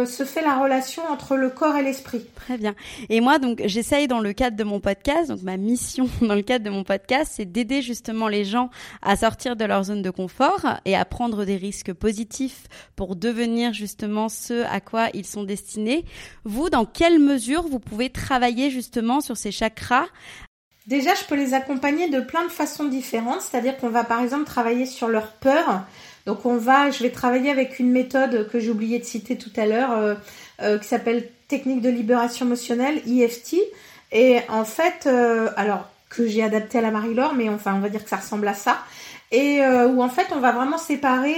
se 0.06 0.24
fait 0.24 0.42
la 0.42 0.56
relation 0.56 1.02
entre 1.10 1.36
le 1.36 1.50
corps 1.50 1.76
et 1.76 1.82
l'esprit. 1.82 2.26
Très 2.34 2.58
bien. 2.58 2.74
Et 3.08 3.20
moi, 3.20 3.38
donc, 3.38 3.62
j'essaye 3.64 4.08
dans 4.08 4.20
le 4.20 4.32
cadre 4.32 4.56
de 4.56 4.64
mon 4.64 4.80
podcast, 4.80 5.28
donc 5.28 5.42
ma 5.42 5.56
mission 5.56 6.08
dans 6.20 6.34
le 6.34 6.42
cadre 6.42 6.64
de 6.64 6.70
mon 6.70 6.84
podcast, 6.84 7.32
c'est 7.36 7.44
d'aider 7.44 7.82
justement 7.82 8.28
les 8.28 8.44
gens 8.44 8.70
à 9.02 9.16
sortir 9.16 9.56
de 9.56 9.64
leur 9.64 9.84
zone 9.84 10.02
de 10.02 10.10
confort 10.10 10.66
et 10.84 10.96
à 10.96 11.04
prendre 11.04 11.44
des 11.44 11.56
risques 11.56 11.92
positifs 11.92 12.64
pour 12.96 13.16
devenir 13.16 13.72
justement 13.72 14.28
ce 14.28 14.64
à 14.64 14.80
quoi 14.80 15.08
ils 15.14 15.26
sont 15.26 15.44
destinés. 15.44 16.04
Vous, 16.44 16.70
dans 16.70 16.84
quelle 16.96 17.18
mesure 17.18 17.62
vous 17.62 17.78
pouvez 17.78 18.08
travailler 18.08 18.70
justement 18.70 19.20
sur 19.20 19.36
ces 19.36 19.52
chakras? 19.52 20.06
Déjà, 20.86 21.14
je 21.14 21.24
peux 21.24 21.34
les 21.34 21.52
accompagner 21.52 22.08
de 22.08 22.20
plein 22.20 22.44
de 22.44 22.50
façons 22.50 22.84
différentes. 22.84 23.42
C'est-à-dire 23.42 23.76
qu'on 23.76 23.90
va 23.90 24.02
par 24.02 24.22
exemple 24.22 24.44
travailler 24.44 24.86
sur 24.86 25.08
leur 25.08 25.32
peur. 25.32 25.82
Donc 26.24 26.46
on 26.46 26.56
va, 26.56 26.90
je 26.90 27.02
vais 27.02 27.10
travailler 27.10 27.50
avec 27.50 27.78
une 27.78 27.90
méthode 27.90 28.48
que 28.48 28.58
j'ai 28.58 28.70
oublié 28.70 28.98
de 28.98 29.04
citer 29.04 29.36
tout 29.36 29.50
à 29.56 29.66
l'heure, 29.66 29.92
euh, 29.92 30.14
euh, 30.62 30.78
qui 30.78 30.88
s'appelle 30.88 31.28
technique 31.48 31.82
de 31.82 31.90
libération 31.90 32.46
émotionnelle, 32.46 33.00
EFT. 33.06 33.56
Et 34.12 34.38
en 34.48 34.64
fait, 34.64 35.06
euh, 35.06 35.50
alors 35.56 35.88
que 36.08 36.26
j'ai 36.26 36.42
adapté 36.42 36.78
à 36.78 36.80
la 36.80 36.90
Marie-Laure, 36.90 37.34
mais 37.34 37.48
enfin 37.48 37.74
on 37.74 37.80
va 37.80 37.90
dire 37.90 38.02
que 38.02 38.08
ça 38.08 38.16
ressemble 38.16 38.48
à 38.48 38.54
ça. 38.54 38.78
Et 39.32 39.60
où 39.60 40.02
en 40.02 40.08
fait 40.08 40.28
on 40.30 40.38
va 40.38 40.52
vraiment 40.52 40.78
séparer 40.78 41.34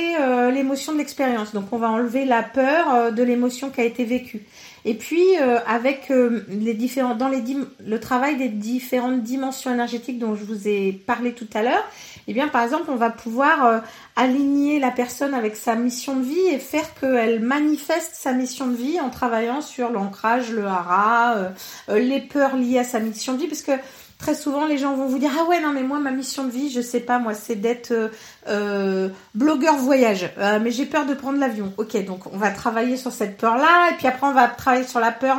l'émotion 0.52 0.92
de 0.92 0.98
l'expérience. 0.98 1.54
Donc 1.54 1.72
on 1.72 1.78
va 1.78 1.88
enlever 1.88 2.26
la 2.26 2.42
peur 2.42 3.12
de 3.12 3.22
l'émotion 3.22 3.70
qui 3.70 3.80
a 3.80 3.84
été 3.84 4.04
vécue. 4.04 4.42
Et 4.88 4.94
puis 4.94 5.36
euh, 5.38 5.58
avec 5.66 6.10
euh, 6.10 6.46
les 6.48 6.72
différents 6.72 7.14
dans 7.14 7.28
les 7.28 7.42
le 7.84 8.00
travail 8.00 8.38
des 8.38 8.48
différentes 8.48 9.22
dimensions 9.22 9.70
énergétiques 9.70 10.18
dont 10.18 10.34
je 10.34 10.44
vous 10.44 10.66
ai 10.66 10.92
parlé 10.92 11.34
tout 11.34 11.46
à 11.52 11.62
l'heure, 11.62 11.84
eh 12.26 12.32
bien 12.32 12.48
par 12.48 12.62
exemple 12.62 12.84
on 12.88 12.96
va 12.96 13.10
pouvoir 13.10 13.66
euh, 13.66 13.80
aligner 14.16 14.80
la 14.80 14.90
personne 14.90 15.34
avec 15.34 15.56
sa 15.56 15.74
mission 15.74 16.16
de 16.16 16.24
vie 16.24 16.46
et 16.50 16.58
faire 16.58 16.94
qu'elle 16.94 17.40
manifeste 17.40 18.14
sa 18.14 18.32
mission 18.32 18.66
de 18.66 18.76
vie 18.76 18.98
en 18.98 19.10
travaillant 19.10 19.60
sur 19.60 19.90
l'ancrage, 19.90 20.52
le 20.52 20.64
hara, 20.64 21.50
les 21.90 22.20
peurs 22.20 22.56
liées 22.56 22.78
à 22.78 22.84
sa 22.84 22.98
mission 22.98 23.34
de 23.34 23.40
vie, 23.40 23.46
parce 23.46 23.60
que 23.60 23.72
très 24.18 24.34
souvent 24.34 24.66
les 24.66 24.78
gens 24.78 24.94
vont 24.94 25.06
vous 25.06 25.18
dire 25.18 25.30
ah 25.38 25.44
ouais 25.44 25.60
non 25.60 25.72
mais 25.72 25.82
moi 25.82 26.00
ma 26.00 26.10
mission 26.10 26.44
de 26.44 26.50
vie 26.50 26.70
je 26.70 26.80
sais 26.80 27.00
pas 27.00 27.18
moi 27.18 27.34
c'est 27.34 27.54
d'être 27.54 27.92
euh, 27.92 28.08
euh, 28.48 29.08
blogueur 29.34 29.76
voyage 29.76 30.30
euh, 30.38 30.58
mais 30.60 30.72
j'ai 30.72 30.86
peur 30.86 31.06
de 31.06 31.14
prendre 31.14 31.38
l'avion 31.38 31.72
ok 31.76 32.04
donc 32.04 32.26
on 32.32 32.36
va 32.36 32.50
travailler 32.50 32.96
sur 32.96 33.12
cette 33.12 33.38
peur 33.38 33.56
là 33.56 33.90
et 33.90 33.94
puis 33.94 34.08
après 34.08 34.26
on 34.26 34.32
va 34.32 34.48
travailler 34.48 34.86
sur 34.86 35.00
la 35.00 35.12
peur 35.12 35.38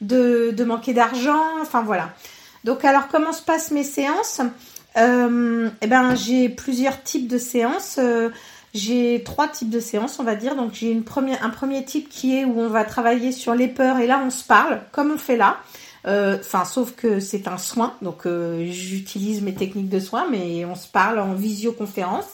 de, 0.00 0.64
manquer 0.64 0.92
d'argent 0.92 1.42
enfin 1.60 1.82
voilà 1.82 2.10
donc 2.64 2.84
alors 2.84 3.08
comment 3.08 3.32
se 3.32 3.42
passent 3.42 3.70
mes 3.70 3.84
séances? 3.84 4.40
Eh 4.94 5.86
ben 5.86 6.14
j'ai 6.14 6.50
plusieurs 6.50 7.02
types 7.02 7.26
de 7.26 7.38
séances 7.38 7.98
j'ai 8.74 9.22
trois 9.24 9.48
types 9.48 9.68
de 9.68 9.80
séances, 9.80 10.18
on 10.18 10.24
va 10.24 10.34
dire. 10.34 10.56
Donc 10.56 10.72
j'ai 10.72 10.96
un 10.96 11.50
premier 11.50 11.84
type 11.84 12.08
qui 12.08 12.38
est 12.38 12.44
où 12.44 12.58
on 12.58 12.68
va 12.68 12.84
travailler 12.84 13.32
sur 13.32 13.54
les 13.54 13.68
peurs 13.68 13.98
et 13.98 14.06
là 14.06 14.22
on 14.24 14.30
se 14.30 14.44
parle, 14.44 14.80
comme 14.92 15.10
on 15.10 15.18
fait 15.18 15.36
là. 15.36 15.58
Euh, 16.06 16.38
enfin, 16.40 16.64
sauf 16.64 16.92
que 16.96 17.20
c'est 17.20 17.46
un 17.46 17.58
soin, 17.58 17.94
donc 18.02 18.26
euh, 18.26 18.66
j'utilise 18.70 19.40
mes 19.40 19.54
techniques 19.54 19.88
de 19.88 20.00
soin, 20.00 20.26
mais 20.30 20.64
on 20.64 20.74
se 20.74 20.88
parle 20.88 21.18
en 21.20 21.34
visioconférence. 21.34 22.26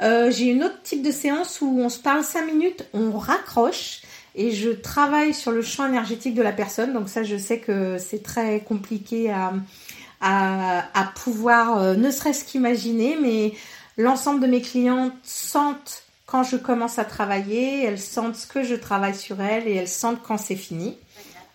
Euh, 0.00 0.30
j'ai 0.30 0.46
une 0.46 0.62
autre 0.62 0.82
type 0.82 1.02
de 1.02 1.10
séance 1.10 1.60
où 1.60 1.78
on 1.80 1.88
se 1.88 1.98
parle 1.98 2.22
cinq 2.22 2.46
minutes, 2.46 2.86
on 2.92 3.12
raccroche 3.12 4.02
et 4.34 4.52
je 4.52 4.70
travaille 4.70 5.34
sur 5.34 5.50
le 5.50 5.62
champ 5.62 5.86
énergétique 5.86 6.34
de 6.34 6.42
la 6.42 6.52
personne. 6.52 6.92
Donc 6.92 7.08
ça, 7.08 7.22
je 7.22 7.36
sais 7.36 7.58
que 7.58 7.96
c'est 7.98 8.22
très 8.22 8.60
compliqué 8.60 9.30
à, 9.30 9.54
à, 10.20 10.84
à 10.94 11.04
pouvoir, 11.04 11.96
ne 11.96 12.10
serait-ce 12.10 12.44
qu'imaginer, 12.44 13.16
mais 13.20 13.54
l'ensemble 13.96 14.40
de 14.40 14.46
mes 14.46 14.60
clientes 14.60 15.14
sentent 15.24 16.04
quand 16.26 16.42
je 16.42 16.56
commence 16.56 16.98
à 16.98 17.06
travailler, 17.06 17.84
elles 17.84 17.98
sentent 17.98 18.36
ce 18.36 18.46
que 18.46 18.62
je 18.62 18.74
travaille 18.74 19.14
sur 19.14 19.40
elles 19.40 19.66
et 19.66 19.74
elles 19.74 19.88
sentent 19.88 20.22
quand 20.22 20.36
c'est 20.36 20.56
fini. 20.56 20.98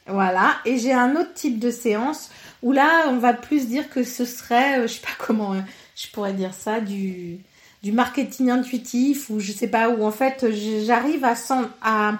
Voilà. 0.08 0.56
Et 0.66 0.78
j'ai 0.78 0.94
un 0.94 1.16
autre 1.16 1.34
type 1.34 1.60
de 1.60 1.72
séance 1.72 2.30
où 2.62 2.72
là, 2.72 3.06
on 3.08 3.18
va 3.18 3.34
plus 3.34 3.68
dire 3.68 3.89
que 3.89 4.04
ce 4.04 4.26
serait, 4.26 4.80
euh, 4.80 4.88
je 4.88 4.94
sais 4.94 5.02
pas 5.02 5.26
comment 5.26 5.54
euh, 5.54 5.62
je 5.96 6.08
pourrais 6.12 6.34
dire 6.34 6.54
ça, 6.54 6.82
du, 6.82 7.39
du 7.84 7.92
marketing 7.92 8.50
intuitif 8.50 9.30
ou 9.30 9.39
je 9.39 9.52
sais 9.52 9.68
pas, 9.68 9.89
où 9.89 10.04
en 10.06 10.12
fait, 10.12 10.48
j'arrive 10.86 11.26
à, 11.26 12.20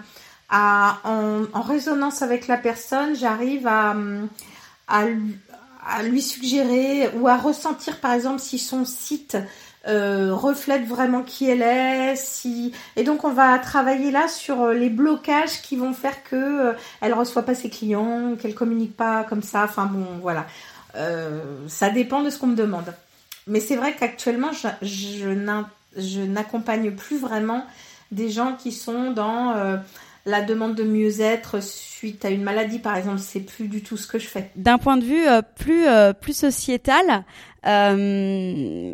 en, 1.04 1.62
résonance 1.62 2.22
avec 2.22 2.48
la 2.48 2.58
personne, 2.58 3.16
j'arrive 3.16 3.68
à 3.68 3.96
lui 6.04 6.22
suggérer 6.22 7.10
ou 7.16 7.28
à 7.28 7.38
ressentir 7.38 8.00
par 8.00 8.14
exemple 8.14 8.40
si 8.40 8.60
son 8.60 8.86
site 8.86 9.38
reflète 9.86 10.86
vraiment 10.86 11.24
qui 11.24 11.50
elle 11.50 11.62
est, 11.62 12.16
si 12.16 12.72
et 12.96 13.04
donc 13.04 13.24
on 13.24 13.32
va 13.32 13.58
travailler 13.60 14.12
là 14.12 14.28
sur 14.28 14.68
les 14.70 14.90
blocages 14.90 15.62
qui 15.62 15.76
vont 15.76 15.94
faire 15.94 16.24
que 16.24 16.74
elle 17.02 17.14
reçoit 17.14 17.44
pas 17.44 17.56
ses 17.56 17.70
clients, 17.70 18.36
qu'elle 18.40 18.56
communique 18.56 18.96
pas 18.96 19.24
comme 19.24 19.44
ça. 19.44 19.64
Enfin 19.66 19.86
bon, 19.86 20.06
voilà, 20.22 20.46
ça 21.68 21.90
dépend 21.90 22.22
de 22.22 22.30
ce 22.30 22.38
qu'on 22.38 22.48
me 22.48 22.56
demande. 22.56 22.94
Mais 23.48 23.60
c'est 23.60 23.76
vrai 23.76 23.96
qu'actuellement, 23.98 24.52
je, 24.82 26.26
n'accompagne 26.26 26.92
plus 26.92 27.18
vraiment 27.18 27.66
des 28.12 28.30
gens 28.30 28.56
qui 28.56 28.72
sont 28.72 29.12
dans 29.12 29.52
euh, 29.52 29.78
la 30.26 30.42
demande 30.42 30.76
de 30.76 30.84
mieux-être 30.84 31.62
suite 31.62 32.24
à 32.24 32.30
une 32.30 32.44
maladie, 32.44 32.80
par 32.80 32.96
exemple. 32.96 33.20
C'est 33.20 33.42
plus 33.42 33.68
du 33.68 33.84
tout 33.84 33.98
ce 33.98 34.08
que 34.08 34.20
je 34.20 34.28
fais. 34.28 34.52
D'un 34.56 34.78
point 34.78 34.98
de 34.98 35.04
vue 35.04 35.28
euh, 35.28 35.42
plus 35.42 35.86
euh, 35.88 36.14
plus 36.14 36.36
sociétal, 36.36 37.26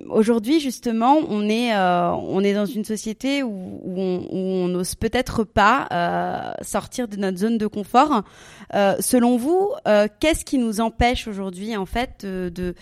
aujourd'hui 0.09 0.59
justement, 0.59 1.17
on 1.27 1.49
est 1.49 1.75
on 1.75 2.43
est 2.43 2.53
dans 2.53 2.67
une 2.67 2.85
société 2.85 3.41
où, 3.41 3.81
on 3.91 4.67
n'ose 4.67 4.93
peut-être 4.93 5.43
pas 5.43 6.55
sortir 6.61 7.07
de 7.07 7.17
notre 7.17 7.39
zone 7.39 7.57
de 7.57 7.65
confort. 7.65 8.23
selon 8.71 9.37
vous, 9.37 9.71
qu'est-ce 10.19 10.45
qui 10.45 10.59
nous 10.59 10.81
empêche 10.81 11.27
aujourd'hui 11.27 11.75
en 11.75 11.87
fait 11.87 12.23
de 12.27 12.75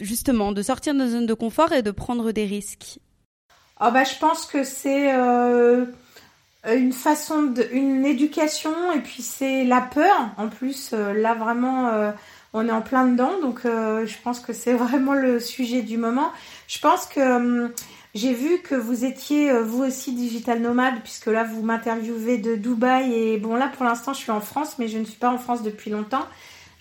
justement 0.00 0.52
de 0.52 0.62
sortir 0.62 0.94
de 0.94 0.98
nos 0.98 1.08
zones 1.08 1.26
de 1.26 1.34
confort 1.34 1.72
et 1.72 1.82
de 1.82 1.90
prendre 1.90 2.32
des 2.32 2.44
risques? 2.44 2.98
Oh 3.80 3.90
bah, 3.92 4.04
Je 4.04 4.18
pense 4.18 4.46
que 4.46 4.64
c'est 4.64 5.12
euh, 5.14 5.86
une 6.70 6.92
façon, 6.92 7.42
de, 7.42 7.66
une 7.72 8.04
éducation 8.04 8.92
et 8.92 9.00
puis 9.00 9.22
c'est 9.22 9.64
la 9.64 9.80
peur. 9.80 10.30
En 10.36 10.48
plus, 10.48 10.90
euh, 10.92 11.12
là 11.12 11.34
vraiment, 11.34 11.88
euh, 11.88 12.12
on 12.52 12.68
est 12.68 12.72
en 12.72 12.82
plein 12.82 13.06
dedans, 13.06 13.32
donc 13.40 13.60
je 13.64 14.14
pense 14.22 14.40
que 14.40 14.52
c'est 14.52 14.74
vraiment 14.74 15.14
le 15.14 15.40
sujet 15.40 15.82
du 15.82 15.96
moment. 15.96 16.30
Je 16.68 16.78
pense 16.78 17.06
que 17.06 17.20
hum, 17.20 17.72
j'ai 18.14 18.34
vu 18.34 18.58
que 18.58 18.74
vous 18.74 19.04
étiez 19.04 19.52
vous 19.60 19.82
aussi 19.82 20.12
digital 20.12 20.60
nomade 20.60 21.00
puisque 21.02 21.26
là 21.26 21.44
vous 21.44 21.62
m'interviewez 21.62 22.36
de 22.38 22.56
Dubaï 22.56 23.14
et 23.14 23.38
bon 23.38 23.56
là 23.56 23.70
pour 23.74 23.86
l'instant 23.86 24.12
je 24.12 24.18
suis 24.18 24.30
en 24.30 24.42
France 24.42 24.76
mais 24.78 24.86
je 24.86 24.98
ne 24.98 25.04
suis 25.04 25.16
pas 25.16 25.30
en 25.30 25.38
France 25.38 25.62
depuis 25.62 25.90
longtemps. 25.90 26.26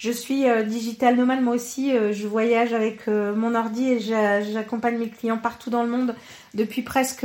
Je 0.01 0.09
suis 0.09 0.49
euh, 0.49 0.63
digital 0.63 1.15
nomade 1.15 1.43
moi 1.43 1.53
aussi. 1.53 1.95
Euh, 1.95 2.11
je 2.11 2.25
voyage 2.25 2.73
avec 2.73 3.07
euh, 3.07 3.35
mon 3.35 3.53
ordi 3.53 3.87
et 3.87 3.99
j'accompagne 3.99 4.97
mes 4.97 5.09
clients 5.09 5.37
partout 5.37 5.69
dans 5.69 5.83
le 5.83 5.89
monde 5.89 6.15
depuis 6.55 6.81
presque 6.81 7.23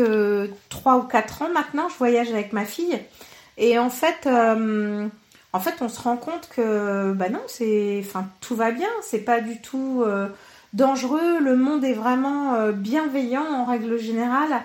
3 0.69 0.97
ou 0.99 1.03
4 1.05 1.41
ans 1.41 1.49
maintenant. 1.55 1.89
Je 1.89 1.97
voyage 1.97 2.31
avec 2.33 2.53
ma 2.53 2.67
fille. 2.67 2.99
Et 3.57 3.79
en 3.79 3.89
fait, 3.89 4.29
en 4.29 5.61
fait, 5.61 5.77
on 5.81 5.89
se 5.89 6.03
rend 6.03 6.19
compte 6.19 6.51
que 6.55 7.15
bah 7.15 7.31
non, 7.31 7.41
c'est, 7.47 8.03
enfin, 8.05 8.29
tout 8.43 8.55
va 8.55 8.73
bien. 8.73 8.91
C'est 9.01 9.25
pas 9.25 9.41
du 9.41 9.59
tout 9.63 10.05
dangereux. 10.75 11.41
Le 11.41 11.57
monde 11.57 11.83
est 11.83 11.95
vraiment 11.95 12.71
bienveillant 12.73 13.47
en 13.47 13.65
règle 13.65 13.99
générale. 13.99 14.63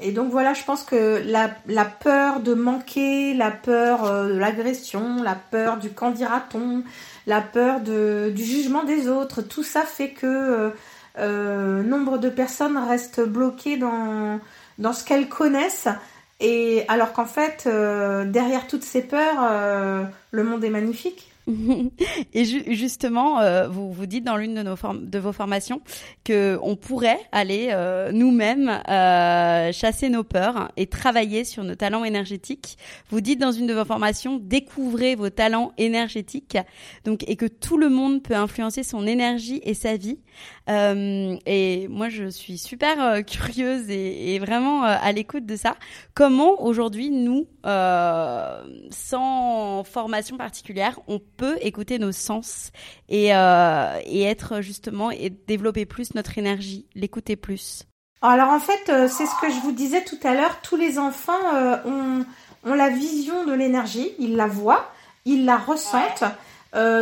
Et 0.00 0.12
donc 0.12 0.30
voilà, 0.30 0.52
je 0.52 0.62
pense 0.62 0.82
que 0.82 1.22
la, 1.24 1.84
peur 1.84 2.40
de 2.40 2.52
manquer, 2.52 3.32
la 3.32 3.50
peur 3.50 4.04
euh, 4.04 4.28
de 4.28 4.38
l'agression, 4.38 5.22
la 5.22 5.34
peur 5.34 5.78
du 5.78 5.90
qu'en 5.90 6.10
dira-t-on, 6.10 6.82
la 7.26 7.40
peur 7.40 7.80
du 7.80 8.44
jugement 8.44 8.84
des 8.84 9.08
autres, 9.08 9.40
tout 9.40 9.62
ça 9.62 9.82
fait 9.82 10.10
que 10.10 10.26
euh, 10.26 10.70
euh, 11.18 11.82
nombre 11.82 12.18
de 12.18 12.28
personnes 12.28 12.76
restent 12.76 13.22
bloquées 13.22 13.78
dans, 13.78 14.38
dans 14.78 14.92
ce 14.92 15.02
qu'elles 15.02 15.30
connaissent. 15.30 15.88
Et 16.40 16.84
alors 16.88 17.14
qu'en 17.14 17.24
fait, 17.24 17.66
derrière 17.66 18.66
toutes 18.66 18.84
ces 18.84 19.00
peurs, 19.00 20.10
le 20.30 20.44
monde 20.44 20.62
est 20.64 20.70
magnifique. 20.70 21.32
Et 22.34 22.44
justement, 22.44 23.40
euh, 23.40 23.68
vous 23.68 23.92
vous 23.92 24.06
dites 24.06 24.24
dans 24.24 24.36
l'une 24.36 24.54
de, 24.54 24.62
nos 24.62 24.76
de 24.94 25.18
vos 25.18 25.32
formations 25.32 25.80
que 26.24 26.58
on 26.62 26.74
pourrait 26.74 27.20
aller 27.30 27.68
euh, 27.70 28.10
nous-mêmes 28.12 28.68
euh, 28.68 29.70
chasser 29.72 30.08
nos 30.08 30.24
peurs 30.24 30.72
et 30.76 30.86
travailler 30.86 31.44
sur 31.44 31.62
nos 31.62 31.76
talents 31.76 32.04
énergétiques. 32.04 32.78
Vous 33.10 33.20
dites 33.20 33.38
dans 33.38 33.52
une 33.52 33.66
de 33.66 33.74
vos 33.74 33.84
formations 33.84 34.40
découvrez 34.42 35.14
vos 35.14 35.30
talents 35.30 35.72
énergétiques, 35.78 36.58
donc 37.04 37.22
et 37.28 37.36
que 37.36 37.46
tout 37.46 37.78
le 37.78 37.90
monde 37.90 38.22
peut 38.22 38.34
influencer 38.34 38.82
son 38.82 39.06
énergie 39.06 39.60
et 39.64 39.74
sa 39.74 39.96
vie. 39.96 40.18
Et 40.68 41.88
moi, 41.88 42.08
je 42.08 42.28
suis 42.28 42.58
super 42.58 43.24
curieuse 43.26 43.90
et, 43.90 44.38
vraiment 44.38 44.82
à 44.82 45.12
l'écoute 45.12 45.46
de 45.46 45.56
ça. 45.56 45.76
Comment 46.14 46.62
aujourd'hui 46.62 47.10
nous, 47.10 47.46
sans 48.90 49.84
formation 49.84 50.36
particulière, 50.36 50.98
on 51.08 51.18
peut 51.18 51.56
écouter 51.60 51.98
nos 51.98 52.12
sens 52.12 52.70
et, 53.08 53.34
euh, 53.34 53.98
être 54.06 54.60
justement 54.60 55.10
et 55.10 55.30
développer 55.30 55.86
plus 55.86 56.14
notre 56.14 56.38
énergie, 56.38 56.86
l'écouter 56.94 57.36
plus? 57.36 57.84
Alors 58.22 58.50
en 58.50 58.60
fait, 58.60 58.88
euh, 58.88 59.08
c'est 59.08 59.26
ce 59.26 59.40
que 59.40 59.50
je 59.50 59.60
vous 59.60 59.72
disais 59.72 60.02
tout 60.04 60.18
à 60.24 60.34
l'heure, 60.34 60.60
tous 60.62 60.76
les 60.76 60.98
enfants 60.98 61.32
euh, 61.54 61.76
ont, 61.84 62.24
la 62.74 62.88
vision 62.88 63.44
de 63.44 63.52
l'énergie, 63.52 64.10
ils 64.18 64.36
la 64.36 64.46
voient, 64.46 64.90
ils 65.24 65.44
la 65.44 65.56
ressentent. 65.56 66.24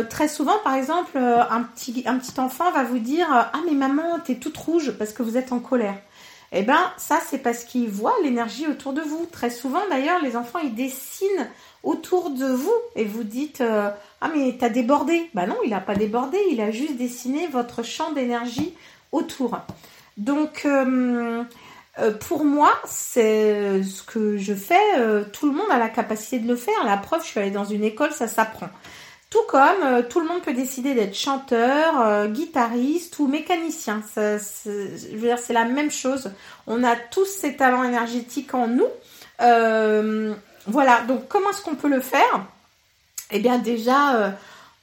Très 0.09 0.27
souvent, 0.27 0.57
par 0.63 0.75
exemple, 0.75 1.17
un 1.17 1.63
petit, 1.63 2.03
un 2.05 2.17
petit 2.17 2.39
enfant 2.39 2.71
va 2.71 2.83
vous 2.83 2.99
dire 2.99 3.27
Ah, 3.29 3.59
mais 3.65 3.73
maman, 3.73 4.19
t'es 4.23 4.35
toute 4.35 4.57
rouge 4.57 4.91
parce 4.97 5.11
que 5.11 5.23
vous 5.23 5.37
êtes 5.37 5.51
en 5.51 5.59
colère. 5.59 5.97
Eh 6.57 6.63
bien, 6.63 6.91
ça, 6.97 7.19
c'est 7.25 7.39
parce 7.39 7.65
qu'il 7.65 7.89
voit 7.89 8.15
l'énergie 8.23 8.65
autour 8.67 8.93
de 8.93 9.01
vous. 9.01 9.25
Très 9.29 9.49
souvent, 9.49 9.81
d'ailleurs, 9.89 10.21
les 10.21 10.37
enfants, 10.37 10.59
ils 10.63 10.73
dessinent 10.73 11.49
autour 11.83 12.29
de 12.29 12.45
vous 12.45 12.73
et 12.95 13.03
vous 13.03 13.23
dites 13.23 13.59
euh, 13.59 13.89
Ah, 14.21 14.29
mais 14.33 14.55
t'as 14.57 14.69
débordé. 14.69 15.29
Bah 15.33 15.47
non, 15.47 15.57
il 15.65 15.71
n'a 15.71 15.81
pas 15.81 15.95
débordé, 15.95 16.37
il 16.51 16.61
a 16.61 16.71
juste 16.71 16.95
dessiné 16.95 17.47
votre 17.47 17.83
champ 17.83 18.13
d'énergie 18.13 18.73
autour. 19.11 19.59
Donc, 20.17 20.63
euh, 20.65 21.43
euh, 21.99 22.11
pour 22.11 22.45
moi, 22.45 22.71
c'est 22.85 23.83
ce 23.83 24.01
que 24.03 24.37
je 24.37 24.53
fais. 24.53 24.79
tout 25.33 25.47
le 25.47 25.53
monde 25.53 25.69
a 25.71 25.77
la 25.77 25.89
capacité 25.89 26.39
de 26.39 26.47
le 26.47 26.55
faire. 26.55 26.85
La 26.85 26.97
preuve, 26.97 27.21
je 27.21 27.27
suis 27.27 27.39
allée 27.39 27.51
dans 27.51 27.65
une 27.65 27.83
école, 27.83 28.11
ça 28.11 28.27
s'apprend. 28.27 28.69
Tout 29.35 29.43
comme 29.49 30.03
tout 30.07 30.21
le 30.21 30.27
monde 30.27 30.41
peut 30.43 30.53
décider 30.53 30.93
d'être 30.93 31.13
chanteur, 31.13 32.27
guitariste 32.27 33.19
ou 33.19 33.27
mécanicien. 33.27 34.01
je 34.15 34.69
veux 35.11 35.27
dire, 35.27 35.39
c'est 35.39 35.51
la 35.51 35.65
même 35.65 35.91
chose. 35.91 36.31
On 36.67 36.85
a 36.85 36.95
tous 36.95 37.25
ces 37.25 37.57
talents 37.57 37.83
énergétiques 37.83 38.53
en 38.53 38.67
nous. 38.67 38.87
Voilà, 40.67 41.01
donc 41.01 41.27
comment 41.27 41.49
est-ce 41.51 41.61
qu'on 41.61 41.75
peut 41.75 41.89
le 41.89 42.01
faire? 42.01 42.45
Eh 43.31 43.39
bien 43.39 43.57
déjà 43.59 44.15
euh, 44.15 44.29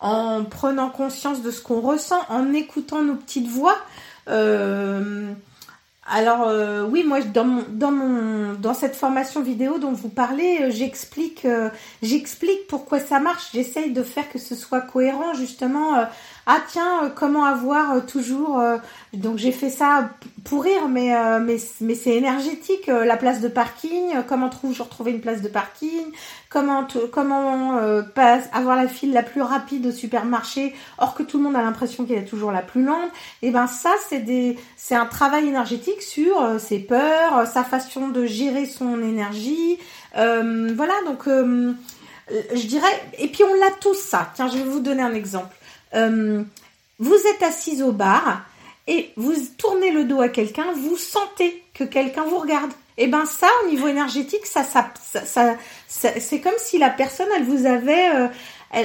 en 0.00 0.44
prenant 0.44 0.90
conscience 0.90 1.42
de 1.42 1.50
ce 1.50 1.60
qu'on 1.60 1.80
ressent, 1.80 2.20
en 2.28 2.52
écoutant 2.52 3.02
nos 3.02 3.14
petites 3.14 3.48
voix. 3.48 3.76
Euh, 6.06 6.10
alors 6.10 6.48
euh, 6.48 6.84
oui, 6.84 7.04
moi 7.04 7.20
dans 7.22 7.44
mon, 7.44 7.64
dans 7.68 7.92
mon 7.92 8.54
dans 8.54 8.74
cette 8.74 8.96
formation 8.96 9.42
vidéo 9.42 9.78
dont 9.78 9.92
vous 9.92 10.08
parlez, 10.08 10.70
j'explique 10.70 11.46
j'explique 12.02 12.66
pourquoi 12.68 13.00
ça 13.00 13.20
marche. 13.20 13.50
J'essaye 13.52 13.92
de 13.92 14.02
faire 14.02 14.28
que 14.30 14.38
ce 14.38 14.54
soit 14.54 14.80
cohérent 14.80 15.34
justement 15.34 16.06
ah 16.46 16.58
tiens, 16.66 17.04
euh, 17.04 17.08
comment 17.14 17.44
avoir 17.44 17.92
euh, 17.92 18.00
toujours 18.00 18.58
euh, 18.58 18.76
donc 19.12 19.38
j'ai 19.38 19.52
fait 19.52 19.70
ça 19.70 20.10
pour 20.42 20.64
rire 20.64 20.88
mais 20.88 21.12
c'est 21.58 22.16
énergétique 22.16 22.88
la 22.88 23.16
place 23.16 23.40
de 23.40 23.46
parking, 23.46 24.14
comment 24.26 24.48
toujours 24.48 24.88
trouver 24.88 25.12
une 25.12 25.20
place 25.20 25.40
de 25.40 25.48
parking, 25.48 26.06
comment 26.48 26.86
comment 27.12 27.78
avoir 28.52 28.76
la 28.76 28.88
file 28.88 29.12
la 29.12 29.22
plus 29.22 29.42
rapide 29.42 29.86
au 29.86 29.92
supermarché 29.92 30.74
or 30.98 31.14
que 31.14 31.22
tout 31.22 31.36
le 31.38 31.44
monde 31.44 31.56
a 31.56 31.62
l'impression 31.62 32.06
qu'elle 32.06 32.18
est 32.18 32.24
toujours 32.24 32.50
la 32.50 32.62
plus 32.62 32.82
lente. 32.82 33.10
Et 33.42 33.48
eh 33.48 33.50
ben 33.50 33.66
ça 33.66 33.92
c'est 34.08 34.20
des 34.20 34.58
c'est 34.76 34.96
un 34.96 35.06
travail 35.06 35.46
énergétique 35.46 36.02
sur 36.02 36.58
ses 36.58 36.80
peurs, 36.80 37.46
sa 37.46 37.62
façon 37.62 38.08
de 38.08 38.24
gérer 38.24 38.66
son 38.66 39.00
énergie. 39.02 39.78
voilà 40.14 40.94
donc 41.06 41.28
je 41.28 42.66
dirais 42.66 43.02
et 43.18 43.28
puis 43.28 43.44
on 43.44 43.54
l'a 43.54 43.70
tous 43.80 43.98
ça. 43.98 44.30
Tiens, 44.34 44.48
je 44.48 44.56
vais 44.56 44.64
vous 44.64 44.80
donner 44.80 45.02
un 45.02 45.14
exemple. 45.14 45.54
Euh, 45.94 46.42
vous 46.98 47.14
êtes 47.14 47.42
assise 47.42 47.82
au 47.82 47.92
bar 47.92 48.42
et 48.86 49.12
vous 49.16 49.34
tournez 49.58 49.90
le 49.90 50.04
dos 50.04 50.20
à 50.20 50.28
quelqu'un, 50.28 50.72
vous 50.74 50.96
sentez 50.96 51.64
que 51.74 51.84
quelqu'un 51.84 52.24
vous 52.24 52.38
regarde. 52.38 52.70
Et 52.98 53.04
eh 53.04 53.06
ben 53.06 53.24
ça, 53.24 53.48
au 53.64 53.70
niveau 53.70 53.88
énergétique, 53.88 54.44
c'est 55.88 56.40
comme 56.40 56.52
si 56.58 56.76
la 56.78 56.90
personne, 56.90 57.28
elle 57.34 57.44
vous 57.44 57.64
avait, 57.64 58.14
euh, 58.14 58.28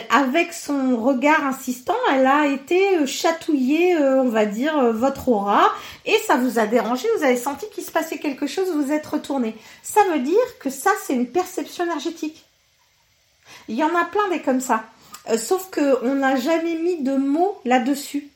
avec 0.10 0.54
son 0.54 0.96
regard 1.04 1.46
insistant, 1.46 1.98
elle 2.14 2.26
a 2.26 2.46
été 2.48 3.00
euh, 3.00 3.06
chatouillée, 3.06 3.98
on 3.98 4.30
va 4.30 4.46
dire, 4.46 4.94
votre 4.94 5.28
aura, 5.28 5.74
et 6.06 6.18
ça 6.26 6.38
vous 6.38 6.58
a 6.58 6.68
dérangé. 6.68 7.06
Vous 7.18 7.26
avez 7.26 7.36
senti 7.36 7.66
qu'il 7.70 7.84
se 7.84 7.92
passait 7.92 8.18
quelque 8.18 8.48
chose, 8.48 8.72
vous 8.74 8.94
êtes 8.94 9.06
retourné. 9.06 9.58
Ça 9.84 10.00
veut 10.14 10.20
dire 10.20 10.58
que 10.62 10.70
ça, 10.70 10.92
c'est 11.04 11.14
une 11.14 11.28
perception 11.28 11.84
énergétique. 11.84 12.46
Il 13.68 13.76
y 13.76 13.84
en 13.84 13.94
a 13.94 14.06
plein 14.06 14.30
des 14.30 14.42
comme 14.42 14.62
ça. 14.62 14.86
Euh, 15.30 15.38
sauf 15.38 15.70
qu'on 15.72 16.16
n'a 16.16 16.36
jamais 16.36 16.76
mis 16.76 17.04
de 17.04 17.16
mots 17.16 17.58
là-dessus. 17.66 18.30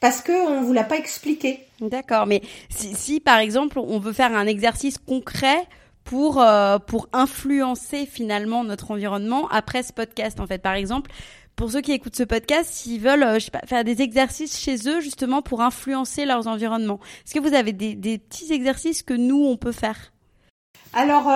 Parce 0.00 0.20
qu'on 0.20 0.60
ne 0.60 0.64
vous 0.64 0.72
l'a 0.72 0.84
pas 0.84 0.96
expliqué. 0.96 1.60
D'accord, 1.80 2.26
mais 2.26 2.42
si, 2.70 3.20
par 3.20 3.38
exemple 3.38 3.78
on 3.78 3.98
veut 3.98 4.12
faire 4.12 4.34
un 4.34 4.46
exercice 4.46 4.96
concret 4.98 5.66
pour, 6.04 6.40
euh, 6.40 6.78
pour 6.78 7.08
influencer 7.12 8.06
finalement 8.06 8.64
notre 8.64 8.92
environnement 8.92 9.48
après 9.48 9.82
ce 9.82 9.92
podcast, 9.92 10.38
en 10.40 10.46
fait, 10.46 10.58
par 10.58 10.74
exemple, 10.74 11.10
pour 11.56 11.72
ceux 11.72 11.80
qui 11.80 11.92
écoutent 11.92 12.16
ce 12.16 12.22
podcast, 12.22 12.70
s'ils 12.72 13.00
veulent, 13.00 13.34
je 13.34 13.46
sais 13.46 13.50
pas, 13.50 13.66
faire 13.66 13.82
des 13.82 14.00
exercices 14.00 14.56
chez 14.56 14.88
eux 14.88 15.00
justement 15.00 15.42
pour 15.42 15.60
influencer 15.60 16.24
leurs 16.24 16.46
environnements. 16.46 17.00
Est-ce 17.26 17.34
que 17.34 17.40
vous 17.40 17.54
avez 17.54 17.72
des, 17.72 17.94
des 17.94 18.18
petits 18.18 18.52
exercices 18.52 19.02
que 19.02 19.14
nous 19.14 19.44
on 19.44 19.56
peut 19.56 19.72
faire? 19.72 20.12
Alors, 20.92 21.30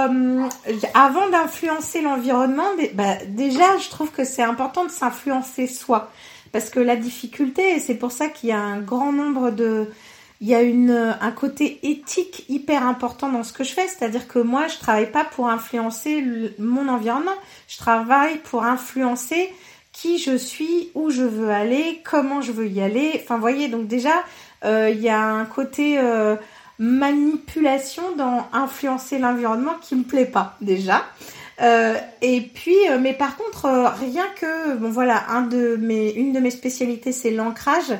avant 0.94 1.28
d'influencer 1.28 2.00
l'environnement, 2.00 2.68
bah, 2.94 3.16
déjà, 3.26 3.76
je 3.78 3.88
trouve 3.90 4.10
que 4.10 4.24
c'est 4.24 4.42
important 4.42 4.84
de 4.84 4.90
s'influencer 4.90 5.66
soi. 5.66 6.10
Parce 6.52 6.68
que 6.68 6.80
la 6.80 6.96
difficulté, 6.96 7.76
et 7.76 7.80
c'est 7.80 7.94
pour 7.94 8.12
ça 8.12 8.28
qu'il 8.28 8.50
y 8.50 8.52
a 8.52 8.58
un 8.58 8.80
grand 8.80 9.12
nombre 9.12 9.50
de, 9.50 9.90
il 10.42 10.48
y 10.48 10.54
a 10.56 10.62
une, 10.62 11.16
un 11.20 11.30
côté 11.30 11.78
éthique 11.84 12.44
hyper 12.48 12.84
important 12.84 13.30
dans 13.30 13.44
ce 13.44 13.52
que 13.52 13.62
je 13.62 13.72
fais, 13.72 13.86
c'est-à-dire 13.86 14.26
que 14.26 14.40
moi, 14.40 14.66
je 14.66 14.76
travaille 14.78 15.10
pas 15.10 15.24
pour 15.24 15.48
influencer 15.48 16.52
mon 16.58 16.88
environnement, 16.88 17.30
je 17.68 17.78
travaille 17.78 18.38
pour 18.38 18.64
influencer 18.64 19.52
qui 19.92 20.18
je 20.18 20.36
suis, 20.36 20.90
où 20.94 21.10
je 21.10 21.22
veux 21.22 21.50
aller, 21.50 22.02
comment 22.04 22.40
je 22.40 22.50
veux 22.50 22.66
y 22.66 22.80
aller. 22.80 23.20
Enfin, 23.22 23.38
voyez, 23.38 23.68
donc 23.68 23.86
déjà, 23.86 24.24
euh, 24.64 24.90
il 24.90 25.00
y 25.00 25.08
a 25.08 25.22
un 25.22 25.44
côté 25.44 25.98
euh, 25.98 26.34
manipulation 26.78 28.02
dans 28.16 28.46
influencer 28.52 29.18
l'environnement 29.18 29.74
qui 29.80 29.94
me 29.94 30.04
plaît 30.04 30.26
pas 30.26 30.56
déjà. 30.60 31.04
Euh, 31.60 31.94
et 32.22 32.40
puis, 32.40 32.76
mais 33.00 33.12
par 33.12 33.36
contre, 33.36 33.66
rien 34.00 34.24
que, 34.40 34.74
bon 34.76 34.90
voilà, 34.90 35.24
un 35.28 35.42
de 35.42 35.76
mes, 35.76 36.12
une 36.12 36.32
de 36.32 36.40
mes 36.40 36.50
spécialités, 36.50 37.12
c'est 37.12 37.30
l'ancrage. 37.30 37.92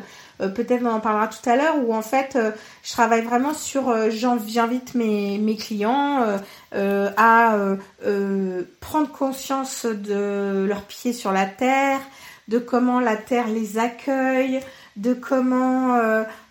Euh, 0.43 0.49
peut-être 0.49 0.83
on 0.85 0.91
en 0.91 1.01
parlera 1.01 1.29
tout 1.29 1.49
à 1.49 1.57
l'heure, 1.57 1.77
où 1.85 1.95
en 1.95 2.03
fait 2.03 2.37
euh, 2.37 2.51
je 2.83 2.93
travaille 2.93 3.23
vraiment 3.23 3.55
sur, 3.55 3.89
euh, 3.89 4.11
j'invite 4.11 4.95
mes, 4.95 5.39
mes 5.39 5.57
clients 5.57 6.25
à 6.75 7.57
prendre 8.81 9.11
conscience 9.11 9.87
de 9.87 10.67
leurs 10.67 10.83
pieds 10.83 11.13
sur 11.13 11.33
la 11.33 11.47
terre, 11.47 12.01
de 12.49 12.59
comment 12.59 13.01
la 13.01 13.17
terre 13.17 13.49
les 13.49 13.79
accueille, 13.79 14.61
de 14.97 15.15
comment 15.15 15.99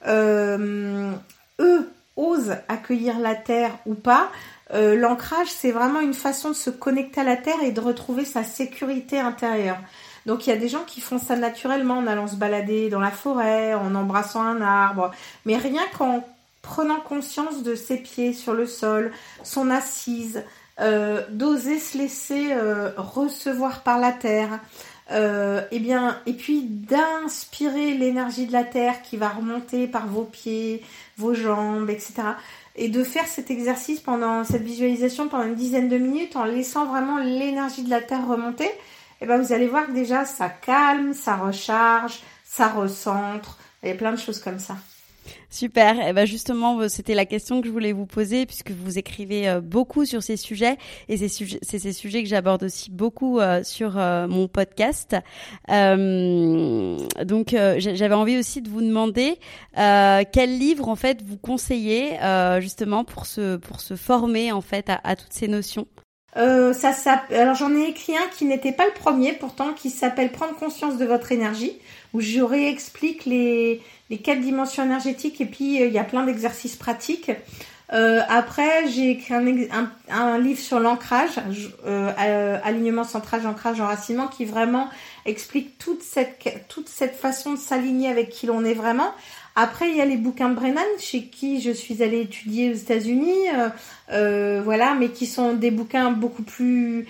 eux 0.08 1.92
osent 2.22 2.58
accueillir 2.68 3.20
la 3.20 3.36
terre 3.36 3.72
ou 3.86 3.96
pas. 3.96 4.30
L'ancrage, 4.74 5.50
c'est 5.50 5.72
vraiment 5.72 6.00
une 6.00 6.14
façon 6.14 6.48
de 6.50 6.54
se 6.54 6.70
connecter 6.70 7.20
à 7.20 7.24
la 7.26 7.36
terre 7.36 7.62
et 7.62 7.72
de 7.72 7.82
retrouver 7.82 8.24
sa 8.24 8.46
sécurité 8.46 9.20
intérieure. 9.20 9.78
Donc 10.26 10.46
il 10.46 10.52
y 10.52 10.54
a 10.54 10.58
des 10.58 10.70
gens 10.70 10.84
qui 10.86 11.02
font 11.02 11.20
ça 11.20 11.36
naturellement 11.36 11.98
en 11.98 12.08
allant 12.08 12.28
se 12.28 12.36
balader 12.36 12.90
dans 12.90 13.00
la 13.00 13.12
forêt, 13.12 13.74
en 13.74 13.96
embrassant 13.96 14.42
un 14.42 14.62
arbre, 14.62 15.12
mais 15.46 15.58
rien 15.58 15.82
qu'en 15.98 16.26
prenant 16.62 17.00
conscience 17.00 17.64
de 17.64 17.76
ses 17.76 17.98
pieds 17.98 18.34
sur 18.34 18.54
le 18.54 18.68
sol, 18.68 19.12
son 19.44 19.72
assise, 19.72 20.44
euh, 20.80 21.22
d'oser 21.30 21.80
se 21.80 21.98
laisser 21.98 22.50
euh, 22.52 22.92
recevoir 22.98 23.82
par 23.82 24.00
la 24.00 24.12
terre. 24.12 24.60
Euh, 25.12 25.62
et 25.72 25.80
bien, 25.80 26.20
et 26.26 26.34
puis 26.34 26.64
d'inspirer 26.64 27.94
l'énergie 27.96 28.46
de 28.46 28.54
la 28.54 28.64
terre 28.64 29.02
qui 29.02 29.18
va 29.18 29.30
remonter 29.30 29.88
par 29.88 30.08
vos 30.08 30.24
pieds, 30.24 30.82
vos 31.18 31.34
jambes, 31.34 31.90
etc. 31.90 32.14
Et 32.76 32.88
de 32.88 33.04
faire 33.04 33.28
cet 33.28 33.52
exercice 33.52 34.00
pendant 34.00 34.46
cette 34.46 34.64
visualisation 34.64 35.28
pendant 35.28 35.44
une 35.44 35.56
dizaine 35.56 35.90
de 35.90 35.98
minutes 35.98 36.38
en 36.38 36.46
laissant 36.46 36.86
vraiment 36.86 37.18
l'énergie 37.18 37.84
de 37.84 37.90
la 37.90 38.02
terre 38.02 38.26
remonter 38.26 38.72
et 39.22 39.26
eh 39.26 39.28
ben 39.28 39.40
vous 39.40 39.54
allez 39.54 39.68
voir 39.68 39.86
que 39.86 39.92
déjà 39.92 40.26
ça 40.26 40.50
calme, 40.50 41.14
ça 41.14 41.36
recharge, 41.36 42.22
ça 42.44 42.70
recentre, 42.70 43.60
il 43.84 43.90
y 43.90 43.92
a 43.92 43.96
plein 43.96 44.12
de 44.12 44.18
choses 44.18 44.40
comme 44.40 44.58
ça. 44.58 44.76
Super. 45.52 46.00
Et 46.00 46.06
eh 46.08 46.14
ben 46.14 46.26
justement, 46.26 46.80
euh, 46.80 46.88
c'était 46.88 47.14
la 47.14 47.26
question 47.26 47.60
que 47.60 47.68
je 47.68 47.74
voulais 47.74 47.92
vous 47.92 48.06
poser 48.06 48.46
puisque 48.46 48.72
vous 48.72 48.98
écrivez 48.98 49.50
euh, 49.50 49.60
beaucoup 49.60 50.06
sur 50.06 50.24
ces 50.24 50.38
sujets 50.38 50.78
et 51.10 51.18
c'est 51.18 51.28
ces 51.28 51.92
sujets 51.92 52.24
que 52.24 52.30
j'aborde 52.30 52.64
aussi 52.64 52.90
beaucoup 52.90 53.40
euh, 53.40 53.62
sur 53.62 53.96
mon 53.96 54.48
podcast. 54.48 55.18
donc 55.68 57.50
j'avais 57.50 58.16
envie 58.16 58.38
aussi 58.38 58.62
de 58.62 58.70
vous 58.70 58.82
demander 58.82 59.38
quel 59.76 60.58
livre 60.58 60.88
en 60.88 60.96
fait 60.96 61.22
vous 61.22 61.38
conseillez 61.38 62.18
justement 62.60 63.04
pour 63.04 63.26
se 63.26 63.58
pour 63.58 63.82
se 63.82 63.96
former 63.96 64.54
en 64.54 64.62
fait 64.62 64.90
à 64.90 65.16
toutes 65.18 65.34
ces 65.34 65.50
notions? 65.50 65.86
Euh, 66.38 66.74
ça, 66.74 66.94
alors 67.32 67.56
j'en 67.56 67.76
ai 67.76 67.90
écrit 67.90 68.16
un 68.16 68.28
qui 68.36 68.46
n'était 68.46 68.72
pas 68.72 68.86
le 68.86 68.94
premier 68.94 69.34
pourtant, 69.34 69.74
qui 69.74 69.90
s'appelle 69.90 70.32
Prendre 70.32 70.56
conscience 70.56 70.98
de 70.98 71.06
votre 71.06 71.32
énergie, 71.32 71.74
où 72.14 72.22
je 72.22 72.42
réexplique 72.42 73.26
les, 73.26 73.82
les 74.10 74.18
quatre 74.18 74.40
dimensions 74.40 74.84
énergétiques 74.84 75.42
et 75.42 75.46
puis 75.46 75.82
euh, 75.82 75.88
il 75.88 75.94
y 75.94 76.00
a 76.00 76.04
plein 76.04 76.24
d'exercices 76.24 76.76
pratiques. 76.76 77.32
Euh, 77.94 78.22
après, 78.30 78.88
j'ai 78.88 79.12
écrit 79.12 79.34
un, 79.34 79.92
un, 80.10 80.38
livre 80.38 80.60
sur 80.60 80.80
l'ancrage, 80.80 81.42
euh, 81.86 82.58
alignement, 82.64 83.04
centrage, 83.04 83.46
ancrage, 83.46 83.82
enracinement, 83.82 84.28
qui 84.28 84.46
vraiment 84.46 84.88
explique 85.26 85.78
toute 85.78 86.02
cette, 86.02 86.68
toute 86.70 86.88
cette 86.88 87.16
façon 87.16 87.54
de 87.54 87.58
s'aligner 87.58 88.10
avec 88.10 88.30
qui 88.30 88.46
l'on 88.46 88.64
est 88.64 88.74
vraiment. 88.74 89.12
Après, 89.56 89.90
il 89.90 89.98
y 89.98 90.02
a 90.02 90.06
les 90.06 90.18
bouquins 90.18 90.50
de 90.50 90.56
Brennan, 90.56 90.84
chez 90.98 91.24
qui 91.24 91.60
je 91.60 91.72
suis 91.72 92.02
allée 92.02 92.22
étudier 92.22 92.72
aux 92.72 92.76
États-Unis, 92.76 93.50
euh, 93.54 93.70
euh, 94.14 94.62
voilà, 94.64 94.96
mais 94.96 95.10
qui 95.10 95.26
sont 95.26 95.54
des 95.54 95.72
bouquins 95.72 96.12
beaucoup 96.12 96.44
plus 96.44 97.06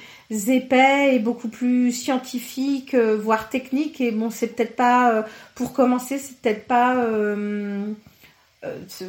épais 0.48 1.16
et 1.16 1.20
beaucoup 1.20 1.50
plus 1.50 1.92
scientifiques, 1.92 2.96
euh, 2.96 3.16
voire 3.16 3.50
techniques. 3.50 4.02
Et 4.02 4.12
bon, 4.12 4.32
c'est 4.32 4.48
peut-être 4.56 4.76
pas, 4.76 5.26
pour 5.54 5.74
commencer, 5.74 6.18
c'est 6.18 6.38
peut-être 6.38 6.66
pas 6.66 6.96
euh, 6.96 7.94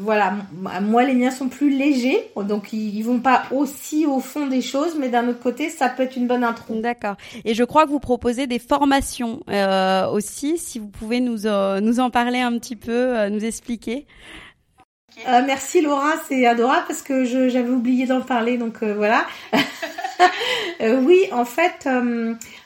voilà, 0.01 0.35
moi 0.81 1.05
les 1.05 1.15
miens 1.15 1.31
sont 1.31 1.49
plus 1.49 1.71
légers, 1.71 2.31
donc 2.37 2.73
ils, 2.73 3.03
vont 3.03 3.21
pas 3.21 3.45
aussi 3.51 4.07
au 4.07 4.19
fond 4.19 4.47
des 4.47 4.63
choses, 4.63 4.97
mais 4.99 5.11
d'un 5.11 5.29
autre 5.29 5.41
côté, 5.41 5.69
ça 5.69 5.91
peut 5.91 6.05
être 6.05 6.17
une 6.17 6.27
bonne 6.27 6.43
intro. 6.43 6.81
D'accord. 6.81 7.17
Et 7.45 7.53
je 7.53 7.63
crois 7.65 7.85
que 7.85 7.91
vous 7.91 8.01
proposez 8.01 8.47
des 8.47 8.59
formations 8.59 9.41
euh, 9.51 10.09
aussi, 10.09 10.57
si 10.57 10.79
vous 10.79 10.89
pouvez 10.89 11.21
nous 11.21 11.47
euh, 11.47 11.81
nous 11.81 12.01
en 12.01 12.09
parler 12.09 12.41
un 12.41 12.59
petit 12.59 12.77
peu, 12.77 13.29
nous 13.29 13.45
expliquer. 13.45 14.07
Merci 15.47 15.81
Laura, 15.81 16.13
c'est 16.29 16.47
adorable 16.47 16.85
parce 16.89 17.03
que 17.03 17.25
j'avais 17.25 17.71
oublié 17.71 18.07
d'en 18.07 18.21
parler, 18.21 18.57
donc 18.57 18.83
voilà. 18.83 19.25
oui, 20.81 21.21
en 21.33 21.45
fait, 21.45 21.89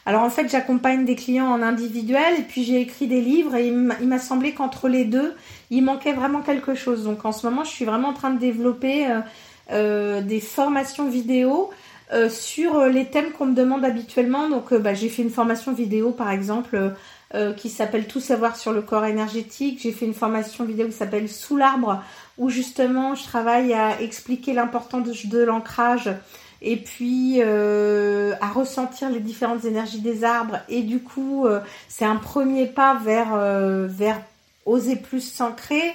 alors 0.07 0.23
en 0.23 0.31
fait, 0.31 0.49
j'accompagne 0.49 1.05
des 1.05 1.17
clients 1.17 1.49
en 1.49 1.63
individuel 1.63 2.39
et 2.39 2.43
puis 2.43 2.65
j'ai 2.65 2.81
écrit 2.81 3.09
des 3.09 3.21
livres 3.21 3.57
et 3.57 3.67
il 3.67 4.09
m'a 4.09 4.19
semblé 4.19 4.53
qu'entre 4.55 4.89
les 4.89 5.05
deux, 5.05 5.35
il 5.71 5.83
manquait 5.83 6.13
vraiment 6.13 6.43
quelque 6.43 6.75
chose. 6.75 7.05
Donc 7.05 7.25
en 7.25 7.33
ce 7.33 7.47
moment, 7.47 7.65
je 7.65 7.71
suis 7.71 7.85
vraiment 7.85 8.09
en 8.09 8.15
train 8.15 8.31
de 8.31 8.39
développer 8.39 9.07
euh, 9.07 9.21
euh, 9.73 10.21
des 10.23 10.41
formations 10.41 11.09
vidéo 11.09 11.71
euh, 12.13 12.29
sur 12.29 12.87
les 12.87 13.07
thèmes 13.07 13.33
qu'on 13.33 13.47
me 13.47 13.55
demande 13.55 13.85
habituellement. 13.85 14.49
Donc 14.49 14.73
bah, 14.75 14.95
j'ai 14.95 15.09
fait 15.09 15.23
une 15.23 15.31
formation 15.31 15.73
vidéo 15.73 16.13
par 16.13 16.31
exemple 16.31 16.95
qui 17.57 17.69
s'appelle 17.69 18.07
Tout 18.07 18.21
savoir 18.21 18.57
sur 18.57 18.73
le 18.73 18.83
corps 18.83 19.05
énergétique. 19.05 19.81
J'ai 19.83 19.93
fait 19.93 20.07
une 20.07 20.15
formation 20.15 20.65
vidéo 20.65 20.87
qui 20.87 20.93
s'appelle 20.93 21.29
Sous 21.29 21.57
l'arbre 21.57 22.03
où 22.39 22.49
justement 22.49 23.15
je 23.15 23.25
travaille 23.25 23.73
à 23.75 24.01
expliquer 24.01 24.53
l'importance 24.53 25.27
de, 25.27 25.43
l'ancrage 25.43 26.11
et 26.63 26.77
puis 26.77 27.43
à 27.43 28.49
ressentir 28.49 29.11
les 29.11 29.21
différentes 29.21 29.65
énergies 29.65 30.01
des 30.01 30.25
arbres 30.25 30.61
et 30.69 30.83
du 30.83 31.01
coup 31.01 31.47
c'est 31.89 32.05
un 32.05 32.17
premier 32.17 32.67
pas 32.67 32.95
vers 32.95 33.37
vers 33.89 34.21
Oser 34.67 34.97
plus 34.97 35.21
s'ancrer. 35.21 35.95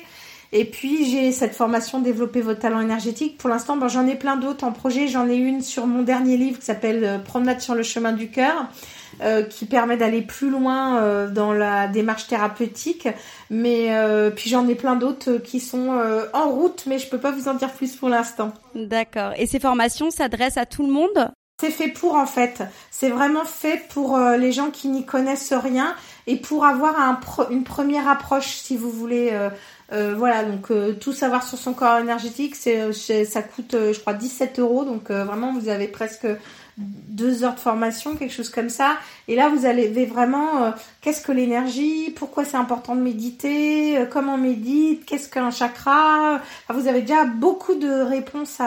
Et 0.54 0.66
puis 0.66 1.10
j'ai 1.10 1.32
cette 1.32 1.56
formation 1.56 2.00
développer 2.00 2.42
votre 2.42 2.60
talent 2.60 2.82
énergétique. 2.82 3.38
Pour 3.38 3.50
l'instant, 3.50 3.78
ben, 3.78 3.88
j'en 3.88 4.08
ai 4.08 4.16
plein 4.16 4.38
d'autres 4.38 4.66
en 4.66 4.72
projet. 4.72 5.08
J'en 5.08 5.30
ai 5.30 5.36
une 5.36 5.62
sur 5.62 5.88
mon 5.88 6.02
dernier 6.02 6.38
livre 6.38 6.60
qui 6.60 6.66
s'appelle 6.66 7.04
euh, 7.04 7.20
Promenade 7.20 7.62
sur 7.62 7.76
le 7.76 7.84
chemin 7.84 8.12
du 8.12 8.30
cœur, 8.30 8.68
euh, 9.22 9.44
qui 9.44 9.66
permet 9.66 9.98
d'aller 9.98 10.22
plus 10.22 10.50
loin 10.50 10.98
euh, 10.98 11.30
dans 11.30 11.54
la 11.54 11.88
démarche 11.88 12.28
thérapeutique. 12.28 13.08
Mais 13.50 13.90
puis 14.36 14.50
j'en 14.50 14.68
ai 14.68 14.76
plein 14.76 14.96
d'autres 14.96 15.38
qui 15.38 15.60
sont 15.60 16.00
en 16.34 16.50
route, 16.50 16.84
mais 16.88 17.00
je 17.00 17.10
peux 17.10 17.18
pas 17.18 17.32
vous 17.32 17.48
en 17.48 17.54
dire 17.54 17.72
plus 17.72 17.96
pour 17.96 18.10
l'instant. 18.10 18.54
D'accord. 18.76 19.34
Et 19.38 19.46
ces 19.46 19.60
formations 19.60 20.10
s'adressent 20.12 20.58
à 20.58 20.66
tout 20.66 20.86
le 20.86 20.92
monde? 20.92 21.32
C'est 21.60 21.72
fait 21.72 21.90
pour 21.90 22.16
en 22.16 22.26
fait. 22.26 22.64
C'est 22.90 23.10
vraiment 23.10 23.46
fait 23.46 23.88
pour 23.90 24.18
les 24.18 24.52
gens 24.52 24.72
qui 24.72 24.88
n'y 24.88 25.06
connaissent 25.06 25.54
rien 25.54 25.96
et 26.28 26.36
pour 26.38 26.66
avoir 26.66 27.00
un 27.00 27.20
une 27.50 27.64
première 27.64 28.08
approche, 28.08 28.48
si 28.48 28.78
vous 28.78 28.90
voulez. 28.90 29.30
Euh, 29.32 29.50
euh, 29.92 30.16
voilà, 30.18 30.44
donc 30.46 30.72
euh, 30.72 30.94
tout 30.94 31.12
savoir 31.12 31.44
sur 31.44 31.58
son 31.58 31.74
corps 31.74 32.00
énergétique, 32.00 32.56
c'est, 32.56 32.94
ça 33.26 33.42
coûte, 33.44 33.74
je 33.74 34.00
crois, 34.00 34.14
17 34.14 34.60
euros. 34.60 34.86
Donc 34.86 35.12
vraiment, 35.12 35.54
vous 35.54 35.70
avez 35.70 35.88
presque 35.88 36.28
deux 36.78 37.44
heures 37.44 37.56
de 37.56 37.60
formation, 37.60 38.16
quelque 38.16 38.34
chose 38.34 38.50
comme 38.50 38.70
ça. 38.70 38.98
Et 39.28 39.36
là, 39.36 39.50
vous 39.50 39.66
allez 39.66 40.06
vraiment, 40.06 40.74
qu'est-ce 41.02 41.22
que 41.22 41.32
l'énergie, 41.32 42.12
pourquoi 42.16 42.46
c'est 42.46 42.58
important 42.58 42.96
de 42.96 43.02
méditer, 43.02 44.06
comment 44.12 44.36
on 44.36 44.38
médite, 44.38 45.06
qu'est-ce 45.06 45.30
qu'un 45.30 45.52
chakra? 45.52 46.40
vous 46.70 46.88
avez 46.88 47.02
déjà 47.02 47.26
beaucoup 47.26 47.76
de 47.76 47.90
réponses 47.90 48.60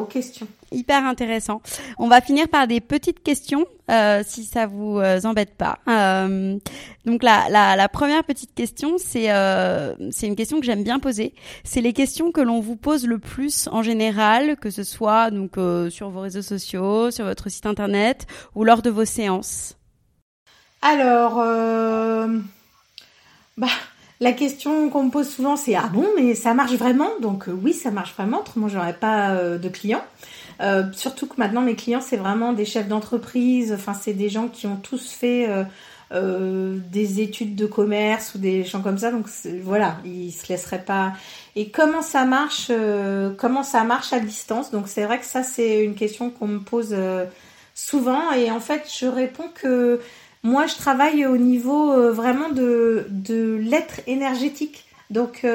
aux 0.00 0.04
questions 0.04 0.48
hyper 0.72 1.04
intéressant. 1.04 1.62
On 1.98 2.08
va 2.08 2.20
finir 2.20 2.48
par 2.48 2.66
des 2.66 2.80
petites 2.80 3.22
questions, 3.22 3.66
euh, 3.90 4.22
si 4.24 4.44
ça 4.44 4.66
vous 4.66 4.98
euh, 4.98 5.20
embête 5.24 5.56
pas. 5.56 5.78
Euh, 5.88 6.58
donc 7.04 7.22
la, 7.22 7.88
première 7.92 8.24
petite 8.24 8.54
question, 8.54 8.96
c'est 8.98 9.26
une 9.26 10.36
question 10.36 10.60
que 10.60 10.66
j'aime 10.66 10.84
bien 10.84 10.98
poser. 10.98 11.34
C'est 11.64 11.80
les 11.80 11.92
questions 11.92 12.30
que 12.30 12.40
l'on 12.40 12.60
vous 12.60 12.76
pose 12.76 13.06
le 13.06 13.18
plus 13.18 13.68
en 13.72 13.82
général, 13.82 14.56
que 14.56 14.70
ce 14.70 14.84
soit 14.84 15.30
sur 15.90 16.10
vos 16.10 16.20
réseaux 16.20 16.42
sociaux, 16.42 17.10
sur 17.10 17.24
votre 17.24 17.48
site 17.48 17.66
internet 17.66 18.26
ou 18.54 18.64
lors 18.64 18.82
de 18.82 18.90
vos 18.90 19.04
séances. 19.04 19.76
Alors, 20.82 21.36
bah, 23.56 23.66
la 24.20 24.32
question 24.32 24.88
qu'on 24.88 25.04
me 25.04 25.10
pose 25.10 25.28
souvent, 25.28 25.56
c'est 25.56 25.74
ah 25.74 25.90
bon, 25.92 26.06
mais 26.16 26.34
ça 26.34 26.54
marche 26.54 26.72
vraiment? 26.74 27.10
Donc 27.20 27.46
oui, 27.48 27.72
ça 27.72 27.90
marche 27.90 28.14
vraiment. 28.14 28.40
Autrement, 28.40 28.68
j'aurais 28.68 28.94
pas 28.94 29.34
de 29.34 29.68
clients. 29.68 30.04
Surtout 30.92 31.26
que 31.26 31.34
maintenant, 31.38 31.62
mes 31.62 31.74
clients, 31.74 32.00
c'est 32.00 32.16
vraiment 32.16 32.52
des 32.52 32.64
chefs 32.64 32.88
d'entreprise. 32.88 33.72
Enfin, 33.72 33.94
c'est 33.94 34.12
des 34.12 34.28
gens 34.28 34.48
qui 34.48 34.66
ont 34.66 34.76
tous 34.76 35.10
fait 35.10 35.48
euh, 36.12 36.76
des 36.90 37.20
études 37.20 37.54
de 37.54 37.66
commerce 37.66 38.34
ou 38.34 38.38
des 38.38 38.64
gens 38.64 38.82
comme 38.82 38.98
ça. 38.98 39.12
Donc 39.12 39.26
voilà, 39.62 39.98
ils 40.04 40.32
se 40.32 40.48
laisseraient 40.48 40.82
pas. 40.82 41.12
Et 41.54 41.70
comment 41.70 42.02
ça 42.02 42.24
marche 42.24 42.66
euh, 42.70 43.30
Comment 43.38 43.62
ça 43.62 43.84
marche 43.84 44.12
à 44.12 44.18
distance? 44.18 44.72
Donc 44.72 44.88
c'est 44.88 45.04
vrai 45.04 45.20
que 45.20 45.24
ça 45.24 45.44
c'est 45.44 45.84
une 45.84 45.94
question 45.94 46.30
qu'on 46.30 46.48
me 46.48 46.58
pose 46.58 46.88
euh, 46.90 47.26
souvent 47.76 48.32
et 48.32 48.50
en 48.50 48.58
fait 48.58 48.90
je 48.92 49.06
réponds 49.06 49.50
que 49.54 50.00
moi 50.42 50.66
je 50.66 50.74
travaille 50.74 51.26
au 51.26 51.36
niveau 51.36 52.12
vraiment 52.12 52.48
de 52.48 53.06
de 53.10 53.54
l'être 53.62 54.00
énergétique. 54.08 54.86
Donc 55.10 55.46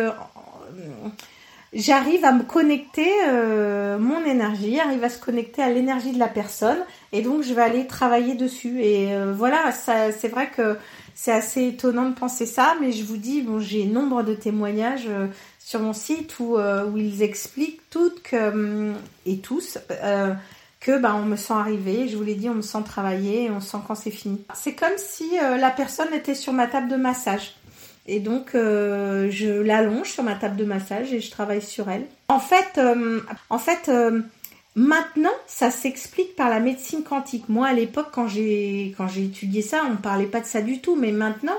j'arrive 1.76 2.24
à 2.24 2.32
me 2.32 2.44
connecter, 2.44 3.12
euh, 3.28 4.00
mon 4.00 4.24
énergie 4.24 4.80
arrive 4.80 5.04
à 5.04 5.10
se 5.10 5.20
connecter 5.20 5.62
à 5.62 5.70
l'énergie 5.70 6.14
de 6.14 6.20
la 6.20 6.30
personne 6.30 6.80
et 7.12 7.22
donc 7.22 7.44
je 7.44 7.54
vais 7.54 7.62
aller 7.62 7.86
travailler 7.86 8.34
dessus. 8.34 8.82
Et 8.82 9.14
euh, 9.14 9.34
voilà, 9.38 9.72
c'est 9.72 10.30
vrai 10.30 10.50
que 10.50 10.78
c'est 11.14 11.34
assez 11.34 11.68
étonnant 11.68 12.10
de 12.10 12.16
penser 12.16 12.46
ça, 12.46 12.76
mais 12.82 12.92
je 12.92 13.04
vous 13.04 13.18
dis, 13.18 13.42
bon, 13.42 13.60
j'ai 13.60 13.86
nombre 13.86 14.24
de 14.24 14.34
témoignages 14.34 15.08
euh, 15.08 15.28
sur 15.60 15.82
mon 15.82 15.94
site 15.94 16.40
où, 16.40 16.58
où 16.58 16.98
ils 16.98 17.24
expliquent 17.24 17.82
toutes 17.90 18.22
que, 18.22 18.94
et 19.26 19.40
tous 19.40 19.80
que 20.80 21.00
ben, 21.00 21.16
on 21.16 21.26
me 21.26 21.36
sent 21.36 21.54
arriver, 21.54 22.08
je 22.08 22.16
vous 22.16 22.24
l'ai 22.24 22.36
dit, 22.36 22.48
on 22.48 22.54
me 22.54 22.62
sent 22.62 22.84
travailler, 22.86 23.50
on 23.50 23.60
sent 23.60 23.80
quand 23.88 23.96
c'est 23.96 24.12
fini. 24.12 24.46
C'est 24.54 24.76
comme 24.76 24.98
si 24.98 25.32
la 25.40 25.72
personne 25.72 26.14
était 26.14 26.36
sur 26.36 26.54
ma 26.54 26.68
table 26.68 26.88
de 26.88 26.98
massage. 26.98 27.56
Et 28.08 28.20
donc, 28.20 28.54
euh, 28.54 29.30
je 29.32 29.50
l'allonge 29.50 30.10
sur 30.12 30.24
ma 30.24 30.36
table 30.36 30.56
de 30.56 30.66
massage 30.66 31.12
et 31.12 31.20
je 31.20 31.32
travaille 31.32 31.62
sur 31.62 31.90
elle. 31.90 32.06
En 32.28 32.40
fait, 32.40 32.78
euh, 32.78 33.22
en 33.50 33.58
fait 33.58 33.90
euh, 33.90 34.22
maintenant, 34.76 35.34
ça 35.48 35.72
s'explique 35.72 36.36
par 36.36 36.50
la 36.50 36.60
médecine 36.60 37.04
quantique. 37.04 37.50
Moi, 37.50 37.68
à 37.68 37.74
l'époque, 37.74 38.10
quand 38.12 38.28
j'ai, 38.28 38.94
quand 38.96 39.08
j'ai 39.08 39.24
étudié 39.26 39.62
ça, 39.64 39.82
on 39.88 39.92
ne 39.92 39.98
parlait 39.98 40.28
pas 40.28 40.42
de 40.42 40.46
ça 40.46 40.62
du 40.62 40.82
tout. 40.82 40.96
Mais 40.96 41.12
maintenant, 41.12 41.58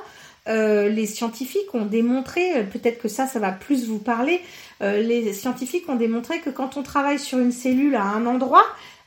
les 0.48 1.06
scientifiques 1.06 1.74
ont 1.74 1.86
démontré, 1.86 2.64
peut-être 2.72 3.02
que 3.02 3.08
ça, 3.08 3.26
ça 3.26 3.40
va 3.40 3.50
plus 3.50 3.88
vous 3.88 3.98
parler, 3.98 4.40
les 4.80 5.32
scientifiques 5.32 5.88
ont 5.88 5.96
démontré 5.96 6.38
que 6.38 6.50
quand 6.50 6.76
on 6.76 6.84
travaille 6.84 7.18
sur 7.18 7.38
une 7.38 7.50
cellule 7.50 7.96
à 7.96 8.04
un 8.04 8.26
endroit, 8.26 8.64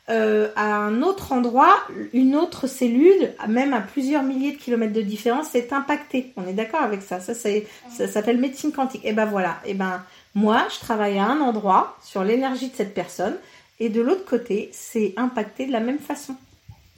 euh, 0.10 0.50
à 0.56 0.76
un 0.76 1.02
autre 1.04 1.32
endroit, 1.32 1.76
une 2.13 2.36
autre 2.36 2.67
cellule, 2.67 3.34
même 3.48 3.74
à 3.74 3.82
plusieurs 3.82 4.24
milliers 4.24 4.54
de 4.54 4.58
kilomètres 4.58 4.93
de 4.93 5.02
différence, 5.02 5.54
est 5.56 5.72
impactée. 5.72 6.34
On 6.36 6.48
est 6.48 6.54
d'accord 6.54 6.82
avec 6.82 7.02
ça. 7.02 7.19
Ça, 7.19 7.34
ça 7.34 8.08
s'appelle 8.08 8.39
médecine 8.39 8.72
quantique. 8.72 9.06
Et 9.06 9.13
ben 9.13 9.26
voilà. 9.26 9.60
Et 9.65 9.74
ben 9.74 10.04
moi, 10.36 10.67
je 10.74 10.80
travaille 10.80 11.17
à 11.19 11.26
un 11.26 11.41
endroit 11.41 11.98
sur 12.04 12.24
l'énergie 12.24 12.69
de 12.69 12.76
cette 12.76 12.93
personne, 12.93 13.36
et 13.80 13.89
de 13.89 14.02
l'autre 14.02 14.26
côté, 14.26 14.69
c'est 14.74 15.13
impacté 15.15 15.65
de 15.65 15.72
la 15.72 15.80
même 15.80 16.00
façon. 16.00 16.36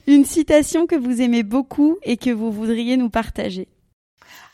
Une 0.06 0.24
citation 0.24 0.86
que 0.86 0.96
vous 0.96 1.20
aimez 1.20 1.42
beaucoup 1.42 1.98
et 2.02 2.16
que 2.16 2.30
vous 2.30 2.50
voudriez 2.50 2.96
nous 2.96 3.10
partager. 3.10 3.68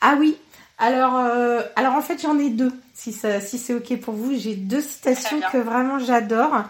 Ah 0.01 0.15
oui. 0.19 0.35
Alors, 0.77 1.17
euh, 1.17 1.61
alors 1.75 1.95
en 1.95 2.01
fait, 2.01 2.21
j'en 2.21 2.37
ai 2.37 2.49
deux. 2.49 2.71
Si, 2.93 3.13
si 3.13 3.57
c'est 3.57 3.73
ok 3.73 3.99
pour 3.99 4.13
vous, 4.13 4.37
j'ai 4.37 4.55
deux 4.55 4.81
citations 4.81 5.39
que 5.51 5.57
vraiment 5.57 5.99
j'adore. 5.99 6.63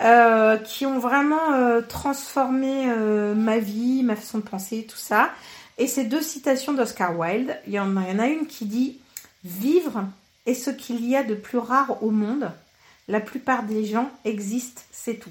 Euh, 0.00 0.56
qui 0.56 0.86
ont 0.86 0.98
vraiment 0.98 1.52
euh, 1.52 1.80
transformé 1.80 2.86
euh, 2.88 3.32
ma 3.32 3.60
vie, 3.60 4.02
ma 4.02 4.16
façon 4.16 4.38
de 4.38 4.42
penser, 4.42 4.88
tout 4.90 4.96
ça. 4.96 5.30
Et 5.78 5.86
ces 5.86 6.02
deux 6.02 6.20
citations 6.20 6.72
d'Oscar 6.72 7.16
Wilde, 7.16 7.56
il 7.68 7.74
y, 7.74 7.78
en 7.78 7.96
a, 7.96 8.26
une 8.26 8.48
qui 8.48 8.64
dit 8.64 8.98
Vivre 9.44 10.04
est 10.46 10.54
ce 10.54 10.70
qu'il 10.70 11.08
y 11.08 11.14
a 11.14 11.22
de 11.22 11.36
plus 11.36 11.58
rare 11.58 12.02
au 12.02 12.10
monde. 12.10 12.50
La 13.06 13.20
plupart 13.20 13.62
des 13.62 13.84
gens 13.84 14.10
existent, 14.24 14.82
c'est 14.90 15.14
tout. 15.14 15.30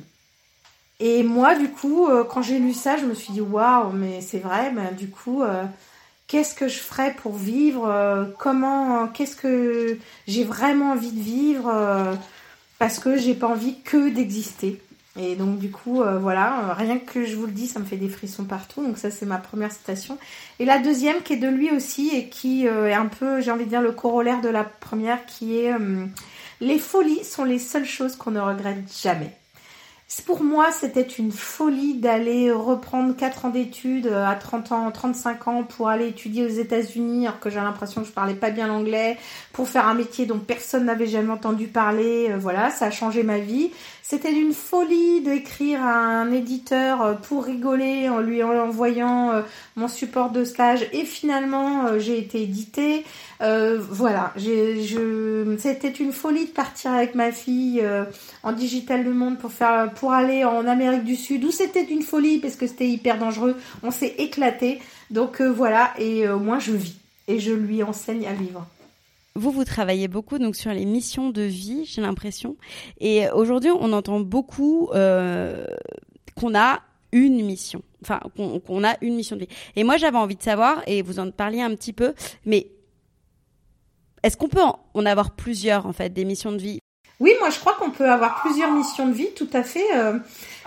Et 1.01 1.23
moi, 1.23 1.55
du 1.55 1.67
coup, 1.67 2.07
quand 2.29 2.41
j'ai 2.41 2.59
lu 2.59 2.73
ça, 2.73 2.95
je 2.95 3.05
me 3.05 3.13
suis 3.13 3.33
dit 3.33 3.41
waouh, 3.41 3.91
mais 3.91 4.21
c'est 4.21 4.39
vrai. 4.39 4.71
Ben, 4.71 4.93
du 4.95 5.09
coup, 5.09 5.43
qu'est-ce 6.27 6.55
que 6.55 6.67
je 6.67 6.79
ferais 6.79 7.13
pour 7.15 7.35
vivre 7.35 8.31
Comment 8.39 9.07
Qu'est-ce 9.07 9.35
que 9.35 9.97
j'ai 10.27 10.43
vraiment 10.43 10.91
envie 10.91 11.11
de 11.11 11.21
vivre 11.21 12.17
parce 12.83 12.99
que 12.99 13.15
j'ai 13.15 13.33
pas 13.33 13.47
envie 13.47 13.79
que 13.79 14.09
d'exister. 14.09 14.81
Et 15.17 15.37
donc 15.37 15.57
du 15.57 15.71
coup, 15.71 16.01
euh, 16.01 16.19
voilà, 16.19 16.73
rien 16.73 16.99
que 16.99 17.25
je 17.25 17.37
vous 17.37 17.45
le 17.45 17.53
dis, 17.53 17.65
ça 17.65 17.79
me 17.79 17.85
fait 17.85 17.95
des 17.95 18.09
frissons 18.09 18.43
partout. 18.43 18.83
Donc 18.85 18.97
ça, 18.97 19.09
c'est 19.09 19.25
ma 19.25 19.37
première 19.37 19.71
citation. 19.71 20.17
Et 20.59 20.65
la 20.65 20.79
deuxième, 20.79 21.21
qui 21.21 21.31
est 21.31 21.37
de 21.37 21.47
lui 21.47 21.71
aussi, 21.71 22.09
et 22.13 22.27
qui 22.27 22.67
euh, 22.67 22.89
est 22.89 22.93
un 22.93 23.05
peu, 23.05 23.39
j'ai 23.39 23.51
envie 23.51 23.63
de 23.63 23.69
dire, 23.69 23.81
le 23.81 23.93
corollaire 23.93 24.41
de 24.41 24.49
la 24.49 24.65
première, 24.65 25.25
qui 25.25 25.59
est 25.59 25.71
euh, 25.71 26.05
Les 26.59 26.77
folies 26.77 27.23
sont 27.23 27.45
les 27.45 27.57
seules 27.57 27.85
choses 27.85 28.17
qu'on 28.17 28.31
ne 28.31 28.41
regrette 28.41 28.83
jamais. 29.01 29.31
Pour 30.21 30.43
moi, 30.43 30.71
c'était 30.71 31.01
une 31.01 31.31
folie 31.31 31.95
d'aller 31.95 32.51
reprendre 32.51 33.15
4 33.15 33.45
ans 33.45 33.49
d'études 33.49 34.07
euh, 34.07 34.25
à 34.25 34.35
30 34.35 34.71
ans, 34.71 34.91
35 34.91 35.47
ans 35.47 35.63
pour 35.63 35.89
aller 35.89 36.07
étudier 36.07 36.45
aux 36.45 36.49
États-Unis 36.49 37.27
alors 37.27 37.39
que 37.39 37.49
j'ai 37.49 37.59
l'impression 37.59 38.01
que 38.01 38.07
je 38.07 38.13
parlais 38.13 38.35
pas 38.35 38.51
bien 38.51 38.67
l'anglais, 38.67 39.17
pour 39.53 39.67
faire 39.67 39.87
un 39.87 39.95
métier 39.95 40.25
dont 40.25 40.39
personne 40.39 40.85
n'avait 40.85 41.07
jamais 41.07 41.31
entendu 41.31 41.67
parler. 41.67 42.29
Euh, 42.29 42.37
voilà, 42.37 42.69
ça 42.69 42.85
a 42.85 42.91
changé 42.91 43.23
ma 43.23 43.39
vie. 43.39 43.71
C'était 44.03 44.33
une 44.33 44.53
folie 44.53 45.21
d'écrire 45.21 45.81
à 45.81 45.95
un 45.95 46.31
éditeur 46.31 47.01
euh, 47.01 47.13
pour 47.13 47.45
rigoler 47.45 48.09
en 48.09 48.19
lui 48.19 48.43
envoyant 48.43 49.43
mon 49.75 49.87
support 49.87 50.29
de 50.29 50.43
stage 50.43 50.85
et 50.91 51.05
finalement 51.05 51.97
j'ai 51.97 52.19
été 52.19 52.43
éditée. 52.43 53.05
Euh, 53.43 53.77
voilà, 53.77 54.33
c'était 54.37 55.91
une 55.91 56.13
folie 56.13 56.45
de 56.45 56.51
partir 56.51 56.91
avec 56.91 57.13
ma 57.13 57.31
fille 57.31 57.81
euh, 57.83 58.05
en 58.43 58.53
digital 58.53 59.03
le 59.03 59.13
monde 59.13 59.37
pour 59.37 60.13
aller 60.13 60.45
en 60.45 60.65
Amérique 60.65 61.03
du 61.03 61.17
Sud, 61.17 61.43
où 61.43 61.51
c'était 61.51 61.83
une 61.83 62.03
folie 62.03 62.39
parce 62.39 62.55
que 62.55 62.67
c'était 62.67 62.87
hyper 62.87 63.17
dangereux. 63.17 63.57
On 63.81 63.91
s'est 63.91 64.15
éclaté, 64.17 64.79
donc 65.09 65.41
euh, 65.41 65.51
voilà. 65.51 65.91
Et 65.99 66.25
moi, 66.27 66.59
je 66.59 66.71
vis 66.71 66.97
et 67.27 67.39
je 67.39 67.51
lui 67.51 67.83
enseigne 67.83 68.27
à 68.27 68.33
vivre. 68.33 68.65
Vous, 69.35 69.51
vous 69.51 69.65
travaillez 69.65 70.07
beaucoup 70.07 70.37
donc 70.37 70.55
sur 70.55 70.71
les 70.71 70.85
missions 70.85 71.29
de 71.29 71.41
vie, 71.41 71.85
j'ai 71.85 72.01
l'impression. 72.01 72.55
Et 72.99 73.29
aujourd'hui, 73.31 73.71
on 73.71 73.91
entend 73.93 74.19
beaucoup 74.19 74.89
qu'on 74.91 76.55
a 76.55 76.81
une 77.11 77.43
mission. 77.43 77.81
Enfin, 78.03 78.19
qu'on 78.35 78.83
a 78.83 78.95
une 79.01 79.15
mission 79.15 79.35
de 79.35 79.41
vie. 79.41 79.47
Et 79.75 79.83
moi, 79.83 79.97
j'avais 79.97 80.17
envie 80.17 80.35
de 80.35 80.43
savoir, 80.43 80.83
et 80.87 81.01
vous 81.01 81.19
en 81.19 81.31
parliez 81.31 81.61
un 81.61 81.73
petit 81.75 81.93
peu, 81.93 82.13
mais 82.45 82.67
est-ce 84.23 84.37
qu'on 84.37 84.47
peut 84.47 84.61
en 84.93 85.05
avoir 85.05 85.31
plusieurs, 85.31 85.85
en 85.85 85.93
fait, 85.93 86.09
des 86.09 86.25
missions 86.25 86.51
de 86.51 86.57
vie? 86.57 86.79
Oui, 87.19 87.31
moi, 87.39 87.49
je 87.49 87.59
crois 87.59 87.73
qu'on 87.73 87.91
peut 87.91 88.09
avoir 88.09 88.41
plusieurs 88.41 88.71
missions 88.71 89.07
de 89.07 89.13
vie, 89.13 89.29
tout 89.35 89.49
à 89.53 89.63
fait. 89.63 89.85
Euh. 89.95 90.17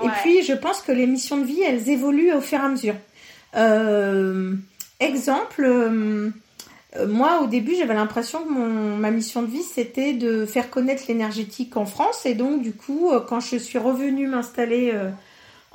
Et 0.02 0.09
puis, 0.22 0.42
je 0.42 0.52
pense 0.52 0.81
que 0.81 0.92
les 0.92 1.07
missions 1.07 1.38
de 1.38 1.44
vie, 1.44 1.61
elles 1.62 1.88
évoluent 1.88 2.33
au 2.33 2.40
fur 2.40 2.59
et 2.59 2.62
à 2.62 2.68
mesure. 2.68 2.94
Euh, 3.57 4.55
exemple, 5.00 5.64
euh, 5.64 6.31
moi, 7.09 7.40
au 7.42 7.46
début, 7.46 7.74
j'avais 7.76 7.94
l'impression 7.94 8.44
que 8.44 8.50
ma 8.50 9.11
mission 9.11 9.42
de 9.42 9.48
vie, 9.48 9.62
c'était 9.62 10.12
de 10.12 10.46
faire 10.46 10.70
connaître 10.70 11.04
l'énergétique 11.09 11.76
en 11.76 11.87
France. 11.87 12.26
Et 12.26 12.35
donc, 12.35 12.62
du 12.62 12.72
coup, 12.72 13.11
quand 13.28 13.40
je 13.40 13.56
suis 13.56 13.78
revenue 13.78 14.26
m'installer 14.26 14.92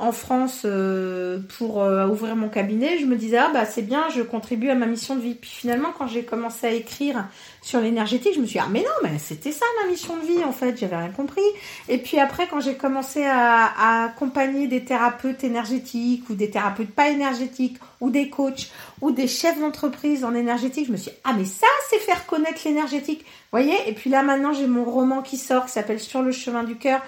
en 0.01 0.11
France 0.11 0.63
euh, 0.65 1.37
pour 1.59 1.83
euh, 1.83 2.07
ouvrir 2.07 2.35
mon 2.35 2.49
cabinet, 2.49 2.97
je 2.97 3.05
me 3.05 3.15
disais 3.15 3.37
ah 3.37 3.51
bah 3.53 3.65
c'est 3.65 3.83
bien, 3.83 4.09
je 4.09 4.23
contribue 4.23 4.69
à 4.69 4.75
ma 4.75 4.87
mission 4.87 5.15
de 5.15 5.21
vie. 5.21 5.35
Puis 5.35 5.51
finalement 5.51 5.89
quand 5.95 6.07
j'ai 6.07 6.23
commencé 6.23 6.65
à 6.65 6.71
écrire 6.71 7.27
sur 7.61 7.79
l'énergétique, 7.79 8.33
je 8.33 8.39
me 8.39 8.47
suis 8.47 8.57
dit 8.57 8.65
ah 8.65 8.69
mais 8.71 8.79
non 8.79 8.89
mais 9.03 9.19
c'était 9.19 9.51
ça 9.51 9.63
ma 9.83 9.91
mission 9.91 10.17
de 10.17 10.25
vie 10.25 10.43
en 10.43 10.51
fait, 10.51 10.75
j'avais 10.75 10.97
rien 10.97 11.11
compris. 11.11 11.43
Et 11.87 11.99
puis 11.99 12.17
après 12.17 12.47
quand 12.47 12.59
j'ai 12.59 12.73
commencé 12.73 13.23
à, 13.23 14.05
accompagner 14.05 14.67
des 14.67 14.83
thérapeutes 14.83 15.43
énergétiques 15.43 16.27
ou 16.31 16.33
des 16.33 16.49
thérapeutes 16.49 16.89
pas 16.89 17.09
énergétiques 17.09 17.77
ou 17.99 18.09
des 18.09 18.31
coachs 18.31 18.71
ou 19.01 19.11
des 19.11 19.27
chefs 19.27 19.59
d'entreprise 19.59 20.25
en 20.25 20.33
énergétique, 20.33 20.87
je 20.87 20.93
me 20.93 20.97
suis 20.97 21.11
dit, 21.11 21.17
ah 21.25 21.33
mais 21.37 21.45
ça 21.45 21.67
c'est 21.91 21.99
faire 21.99 22.25
connaître 22.25 22.61
l'énergétique. 22.65 23.23
Voyez? 23.51 23.75
Et 23.85 23.93
puis 23.93 24.09
là 24.09 24.23
maintenant 24.23 24.51
j'ai 24.51 24.65
mon 24.65 24.83
roman 24.83 25.21
qui 25.21 25.37
sort 25.37 25.67
qui 25.67 25.73
s'appelle 25.73 25.99
Sur 25.99 26.23
le 26.23 26.31
chemin 26.31 26.63
du 26.63 26.75
cœur 26.75 27.01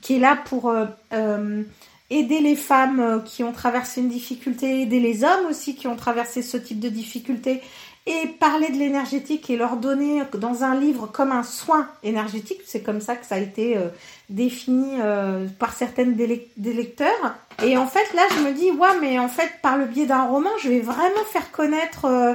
qui 0.00 0.16
est 0.16 0.18
là 0.20 0.36
pour 0.44 0.70
euh, 0.70 0.84
aider 2.10 2.40
les 2.40 2.56
femmes 2.56 3.00
euh, 3.00 3.18
qui 3.20 3.42
ont 3.42 3.52
traversé 3.52 4.00
une 4.00 4.08
difficulté, 4.08 4.82
aider 4.82 5.00
les 5.00 5.24
hommes 5.24 5.46
aussi 5.50 5.74
qui 5.74 5.86
ont 5.86 5.96
traversé 5.96 6.42
ce 6.42 6.56
type 6.56 6.80
de 6.80 6.88
difficulté 6.88 7.62
et 8.06 8.28
parler 8.28 8.68
de 8.68 8.78
l'énergétique 8.78 9.50
et 9.50 9.56
leur 9.56 9.76
donner 9.76 10.22
dans 10.34 10.62
un 10.62 10.78
livre 10.78 11.08
comme 11.08 11.32
un 11.32 11.42
soin 11.42 11.88
énergétique. 12.04 12.60
C'est 12.64 12.80
comme 12.80 13.00
ça 13.00 13.16
que 13.16 13.26
ça 13.26 13.34
a 13.34 13.38
été 13.38 13.76
euh, 13.76 13.88
défini 14.30 15.00
euh, 15.00 15.46
par 15.58 15.72
certaines 15.72 16.14
des, 16.14 16.46
lecteurs. 16.56 17.34
Et 17.64 17.76
en 17.76 17.86
fait, 17.88 18.14
là, 18.14 18.22
je 18.30 18.44
me 18.44 18.52
dis, 18.52 18.70
ouais, 18.70 19.00
mais 19.00 19.18
en 19.18 19.28
fait, 19.28 19.50
par 19.60 19.76
le 19.76 19.86
biais 19.86 20.06
d'un 20.06 20.22
roman, 20.22 20.50
je 20.62 20.68
vais 20.68 20.80
vraiment 20.80 21.24
faire 21.32 21.50
connaître 21.50 22.04
euh, 22.04 22.34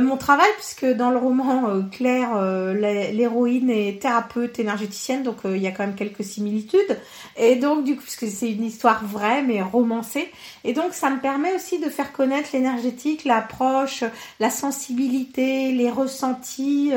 mon 0.00 0.16
travail, 0.16 0.48
puisque 0.56 0.84
dans 0.84 1.10
le 1.10 1.16
roman, 1.16 1.70
euh, 1.70 1.82
Claire, 1.90 2.36
euh, 2.36 2.74
l'héroïne 3.12 3.70
est 3.70 4.02
thérapeute 4.02 4.58
énergéticienne, 4.58 5.22
donc 5.22 5.38
il 5.44 5.58
y 5.58 5.66
a 5.66 5.70
quand 5.70 5.84
même 5.84 5.94
quelques 5.94 6.24
similitudes. 6.24 6.98
Et 7.36 7.56
donc, 7.56 7.84
du 7.84 7.96
coup, 7.96 8.02
puisque 8.02 8.28
c'est 8.28 8.50
une 8.50 8.64
histoire 8.64 9.04
vraie, 9.04 9.42
mais 9.42 9.62
romancée, 9.62 10.30
et 10.64 10.74
donc 10.74 10.92
ça 10.92 11.08
me 11.10 11.20
permet 11.20 11.54
aussi 11.54 11.78
de 11.78 11.88
faire 11.88 12.12
connaître 12.12 12.50
l'énergétique, 12.52 13.24
l'approche, 13.24 14.04
la 14.40 14.50
sensibilité, 14.50 15.72
les 15.72 15.90
ressentis. 15.90 16.92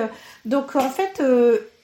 Donc, 0.45 0.75
en 0.75 0.89
fait, 0.89 1.21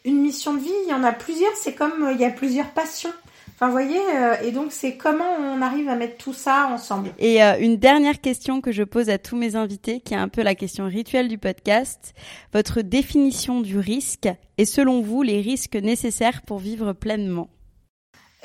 une 0.04 0.22
mission 0.22 0.54
de 0.54 0.60
vie, 0.60 0.74
il 0.86 0.90
y 0.90 0.94
en 0.94 1.04
a 1.04 1.14
plusieurs, 1.14 1.56
c'est 1.56 1.74
comme 1.74 2.10
il 2.14 2.20
y 2.20 2.26
a 2.26 2.30
plusieurs 2.30 2.70
passions. 2.70 3.14
Enfin, 3.60 3.66
vous 3.70 3.72
voyez, 3.72 4.00
euh, 4.16 4.36
et 4.44 4.52
donc 4.52 4.72
c'est 4.72 4.98
comment 4.98 5.36
on 5.40 5.64
arrive 5.64 5.90
à 5.90 5.96
mettre 5.96 6.18
tout 6.18 6.34
ça 6.34 6.68
ensemble? 6.72 7.10
Et 7.18 7.44
euh, 7.44 7.58
une 7.60 7.78
dernière 7.78 8.22
question 8.22 8.62
que 8.62 8.72
je 8.72 8.84
pose 8.84 9.10
à 9.10 9.18
tous 9.18 9.36
mes 9.36 9.56
invités, 9.56 10.00
qui 10.00 10.14
est 10.14 10.18
un 10.18 10.28
peu 10.28 10.44
la 10.44 10.54
question 10.54 10.86
rituelle 10.86 11.28
du 11.28 11.40
podcast. 11.40 12.14
Votre 12.54 12.84
définition 12.84 13.62
du 13.62 13.80
risque 13.80 14.30
et 14.60 14.66
selon 14.66 15.02
vous 15.02 15.24
les 15.24 15.42
risques 15.42 15.76
nécessaires 15.76 16.44
pour 16.44 16.60
vivre 16.60 16.94
pleinement? 16.94 17.50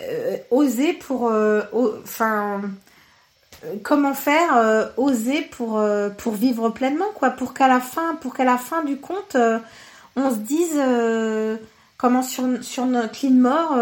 Euh, 0.00 0.38
Oser 0.50 0.94
pour, 0.94 1.30
enfin, 2.04 2.62
comment 3.82 4.14
faire 4.14 4.92
Oser 4.96 5.42
pour 5.42 5.78
pour 6.16 6.32
vivre 6.32 6.70
pleinement, 6.70 7.12
quoi, 7.14 7.28
pour 7.28 7.52
qu'à 7.52 7.68
la 7.68 7.80
fin, 7.80 8.14
pour 8.14 8.32
qu'à 8.32 8.44
la 8.44 8.56
fin 8.56 8.82
du 8.82 8.96
compte, 8.96 9.36
on 10.16 10.30
se 10.30 10.36
dise 10.36 10.80
comment 11.98 12.22
sur 12.22 12.44
sur 12.62 12.86
notre 12.86 13.26
ligne 13.26 13.40
mort 13.40 13.76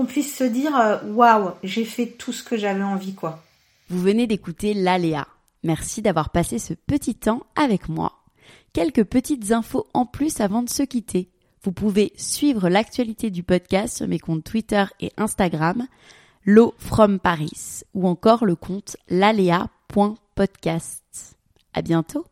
qu'on 0.00 0.06
puisse 0.06 0.34
se 0.34 0.44
dire 0.44 0.74
euh, 0.76 0.96
waouh, 1.12 1.50
j'ai 1.62 1.84
fait 1.84 2.06
tout 2.06 2.32
ce 2.32 2.42
que 2.42 2.56
j'avais 2.56 2.82
envie 2.82 3.12
quoi. 3.12 3.42
Vous 3.90 4.00
venez 4.00 4.26
d'écouter 4.26 4.72
l'Aléa. 4.72 5.28
Merci 5.62 6.00
d'avoir 6.00 6.30
passé 6.30 6.58
ce 6.58 6.72
petit 6.72 7.14
temps 7.14 7.42
avec 7.54 7.90
moi. 7.90 8.14
Quelques 8.72 9.04
petites 9.04 9.52
infos 9.52 9.86
en 9.92 10.06
plus 10.06 10.40
avant 10.40 10.62
de 10.62 10.70
se 10.70 10.84
quitter. 10.84 11.28
Vous 11.62 11.72
pouvez 11.72 12.14
suivre 12.16 12.70
l'actualité 12.70 13.28
du 13.28 13.42
podcast 13.42 13.98
sur 13.98 14.08
mes 14.08 14.18
comptes 14.18 14.42
Twitter 14.42 14.84
et 15.00 15.12
Instagram, 15.18 15.86
L'eau 16.46 16.72
from 16.78 17.18
Paris, 17.18 17.82
ou 17.92 18.08
encore 18.08 18.46
le 18.46 18.56
compte 18.56 18.96
l'alea.podcast. 19.10 21.36
À 21.74 21.82
bientôt! 21.82 22.24